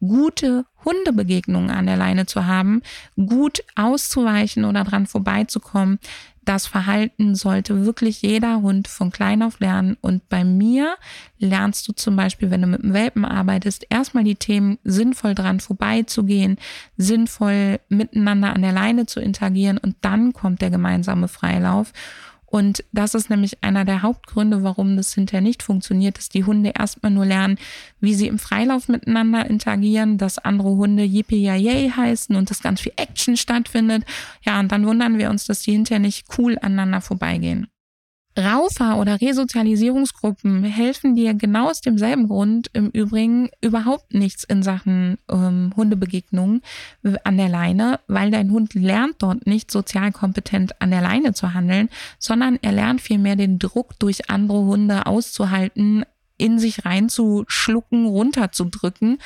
gute 0.00 0.66
Hundebegegnungen 0.84 1.70
an 1.70 1.86
der 1.86 1.96
Leine 1.96 2.26
zu 2.26 2.46
haben, 2.46 2.82
gut 3.16 3.62
auszuweichen 3.76 4.64
oder 4.64 4.84
dran 4.84 5.06
vorbeizukommen, 5.06 5.98
das 6.44 6.66
Verhalten 6.66 7.34
sollte 7.34 7.84
wirklich 7.84 8.22
jeder 8.22 8.62
Hund 8.62 8.88
von 8.88 9.10
klein 9.10 9.42
auf 9.42 9.60
lernen. 9.60 9.96
Und 10.00 10.28
bei 10.28 10.44
mir 10.44 10.96
lernst 11.38 11.86
du 11.86 11.92
zum 11.92 12.16
Beispiel, 12.16 12.50
wenn 12.50 12.62
du 12.62 12.66
mit 12.66 12.82
einem 12.82 12.94
Welpen 12.94 13.24
arbeitest, 13.24 13.86
erstmal 13.90 14.24
die 14.24 14.34
Themen 14.34 14.78
sinnvoll 14.82 15.34
dran 15.34 15.60
vorbeizugehen, 15.60 16.56
sinnvoll 16.96 17.78
miteinander 17.88 18.54
an 18.54 18.62
der 18.62 18.72
Leine 18.72 19.06
zu 19.06 19.20
interagieren 19.20 19.78
und 19.78 19.96
dann 20.00 20.32
kommt 20.32 20.62
der 20.62 20.70
gemeinsame 20.70 21.28
Freilauf. 21.28 21.92
Und 22.52 22.84
das 22.92 23.14
ist 23.14 23.30
nämlich 23.30 23.64
einer 23.64 23.86
der 23.86 24.02
Hauptgründe, 24.02 24.62
warum 24.62 24.98
das 24.98 25.14
hinterher 25.14 25.40
nicht 25.40 25.62
funktioniert, 25.62 26.18
dass 26.18 26.28
die 26.28 26.44
Hunde 26.44 26.74
erstmal 26.78 27.10
nur 27.10 27.24
lernen, 27.24 27.56
wie 27.98 28.12
sie 28.12 28.26
im 28.26 28.38
Freilauf 28.38 28.88
miteinander 28.88 29.48
interagieren, 29.48 30.18
dass 30.18 30.36
andere 30.36 30.68
Hunde 30.68 31.02
Yippie 31.02 31.42
Yay 31.46 31.88
heißen 31.88 32.36
und 32.36 32.50
dass 32.50 32.60
ganz 32.60 32.82
viel 32.82 32.92
Action 32.96 33.38
stattfindet. 33.38 34.04
Ja, 34.44 34.60
und 34.60 34.70
dann 34.70 34.86
wundern 34.86 35.16
wir 35.16 35.30
uns, 35.30 35.46
dass 35.46 35.62
die 35.62 35.72
hinterher 35.72 35.98
nicht 35.98 36.26
cool 36.36 36.58
aneinander 36.60 37.00
vorbeigehen. 37.00 37.68
Raufer 38.38 38.98
oder 38.98 39.20
Resozialisierungsgruppen 39.20 40.64
helfen 40.64 41.14
dir 41.14 41.34
genau 41.34 41.68
aus 41.68 41.82
demselben 41.82 42.28
Grund 42.28 42.70
im 42.72 42.88
Übrigen 42.88 43.50
überhaupt 43.60 44.14
nichts 44.14 44.44
in 44.44 44.62
Sachen 44.62 45.18
ähm, 45.30 45.72
Hundebegegnungen 45.76 46.62
an 47.24 47.36
der 47.36 47.50
Leine, 47.50 48.00
weil 48.06 48.30
dein 48.30 48.50
Hund 48.50 48.72
lernt 48.74 49.16
dort 49.18 49.46
nicht 49.46 49.70
sozial 49.70 50.12
kompetent 50.12 50.80
an 50.80 50.90
der 50.90 51.02
Leine 51.02 51.34
zu 51.34 51.52
handeln, 51.52 51.90
sondern 52.18 52.58
er 52.62 52.72
lernt 52.72 53.02
vielmehr 53.02 53.36
den 53.36 53.58
Druck 53.58 53.98
durch 53.98 54.30
andere 54.30 54.64
Hunde 54.64 55.06
auszuhalten, 55.06 56.04
in 56.42 56.58
sich 56.58 56.84
reinzuschlucken, 56.84 58.04
runterzudrücken 58.04 59.18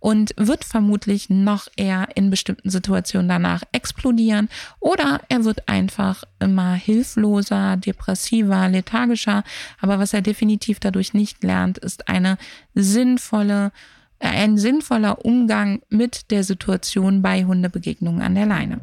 und 0.00 0.34
wird 0.36 0.64
vermutlich 0.64 1.30
noch 1.30 1.68
eher 1.76 2.08
in 2.16 2.30
bestimmten 2.30 2.68
Situationen 2.68 3.28
danach 3.28 3.62
explodieren 3.70 4.48
oder 4.80 5.20
er 5.28 5.44
wird 5.44 5.68
einfach 5.68 6.24
immer 6.40 6.74
hilfloser, 6.74 7.76
depressiver, 7.76 8.68
lethargischer. 8.68 9.44
Aber 9.80 10.00
was 10.00 10.14
er 10.14 10.20
definitiv 10.20 10.80
dadurch 10.80 11.14
nicht 11.14 11.44
lernt, 11.44 11.78
ist 11.78 12.08
eine 12.08 12.38
sinnvolle 12.74 13.70
ein 14.18 14.56
sinnvoller 14.56 15.24
Umgang 15.24 15.82
mit 15.90 16.30
der 16.30 16.44
Situation 16.44 17.20
bei 17.20 17.44
Hundebegegnungen 17.44 18.22
an 18.22 18.34
der 18.34 18.46
Leine. 18.46 18.80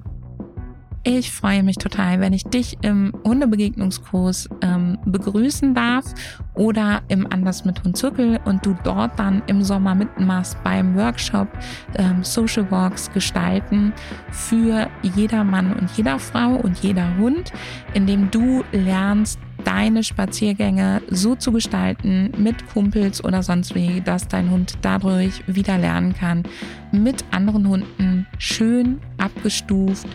Ich 1.04 1.32
freue 1.32 1.64
mich 1.64 1.78
total, 1.78 2.20
wenn 2.20 2.32
ich 2.32 2.44
dich 2.44 2.78
im 2.84 3.12
Hundebegegnungskurs 3.26 4.48
ähm, 4.62 5.00
begrüßen 5.04 5.74
darf 5.74 6.06
oder 6.54 7.02
im 7.08 7.26
Anders 7.26 7.66
mit 7.66 7.84
Hund 7.84 7.98
Zirkel 7.98 8.40
und 8.46 8.64
du 8.64 8.76
dort 8.84 9.18
dann 9.18 9.42
im 9.48 9.64
Sommer 9.64 9.96
mitmachst 9.96 10.64
beim 10.64 10.96
Workshop 10.96 11.48
ähm, 11.96 12.24
Social 12.24 12.70
Walks 12.70 13.12
gestalten 13.12 13.94
für 14.30 14.90
jeder 15.02 15.44
Mann 15.44 15.74
und 15.74 15.90
jeder 15.98 16.20
Frau 16.20 16.52
und 16.52 16.78
jeder 16.84 17.18
Hund, 17.18 17.52
in 17.96 18.06
dem 18.06 18.30
du 18.30 18.64
lernst, 18.72 19.40
deine 19.64 20.04
Spaziergänge 20.04 21.02
so 21.10 21.36
zu 21.36 21.52
gestalten 21.52 22.32
mit 22.38 22.68
Kumpels 22.74 23.24
oder 23.24 23.44
sonst 23.44 23.76
wie, 23.76 24.02
dass 24.02 24.28
dein 24.28 24.50
Hund 24.52 24.78
dadurch 24.82 25.42
wieder 25.48 25.78
lernen 25.78 26.14
kann, 26.14 26.44
mit 26.92 27.24
anderen 27.32 27.68
Hunden 27.68 28.28
schön 28.38 29.00
abgestuft 29.18 30.08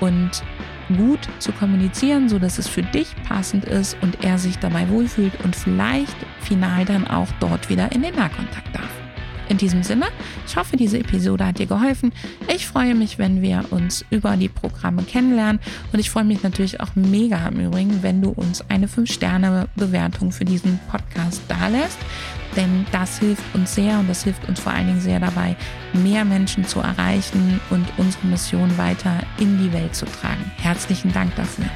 und 0.00 0.30
gut 0.96 1.20
zu 1.38 1.52
kommunizieren, 1.52 2.28
so 2.28 2.38
dass 2.38 2.58
es 2.58 2.68
für 2.68 2.82
dich 2.82 3.14
passend 3.28 3.64
ist 3.64 3.96
und 4.02 4.24
er 4.24 4.38
sich 4.38 4.58
dabei 4.58 4.88
wohlfühlt 4.88 5.32
und 5.44 5.56
vielleicht 5.56 6.16
final 6.40 6.84
dann 6.84 7.06
auch 7.06 7.28
dort 7.40 7.68
wieder 7.68 7.90
in 7.92 8.02
den 8.02 8.14
Nahkontakt 8.14 8.74
darf. 8.74 8.95
In 9.48 9.58
diesem 9.58 9.82
Sinne, 9.82 10.06
ich 10.46 10.56
hoffe, 10.56 10.76
diese 10.76 10.98
Episode 10.98 11.46
hat 11.46 11.58
dir 11.58 11.66
geholfen. 11.66 12.12
Ich 12.54 12.66
freue 12.66 12.94
mich, 12.94 13.18
wenn 13.18 13.42
wir 13.42 13.64
uns 13.70 14.04
über 14.10 14.36
die 14.36 14.48
Programme 14.48 15.02
kennenlernen. 15.02 15.60
Und 15.92 15.98
ich 15.98 16.10
freue 16.10 16.24
mich 16.24 16.42
natürlich 16.42 16.80
auch 16.80 16.94
mega 16.94 17.46
im 17.48 17.60
Übrigen, 17.60 18.02
wenn 18.02 18.22
du 18.22 18.30
uns 18.30 18.64
eine 18.68 18.88
5-Sterne-Bewertung 18.88 20.32
für 20.32 20.44
diesen 20.44 20.80
Podcast 20.90 21.42
dalässt. 21.48 21.98
Denn 22.56 22.86
das 22.90 23.18
hilft 23.18 23.42
uns 23.54 23.74
sehr 23.74 23.98
und 23.98 24.08
das 24.08 24.24
hilft 24.24 24.48
uns 24.48 24.60
vor 24.60 24.72
allen 24.72 24.86
Dingen 24.86 25.00
sehr 25.00 25.20
dabei, 25.20 25.56
mehr 25.92 26.24
Menschen 26.24 26.64
zu 26.64 26.80
erreichen 26.80 27.60
und 27.70 27.86
unsere 27.98 28.26
Mission 28.26 28.76
weiter 28.78 29.22
in 29.38 29.58
die 29.58 29.72
Welt 29.72 29.94
zu 29.94 30.06
tragen. 30.06 30.50
Herzlichen 30.56 31.12
Dank 31.12 31.34
dafür. 31.36 31.66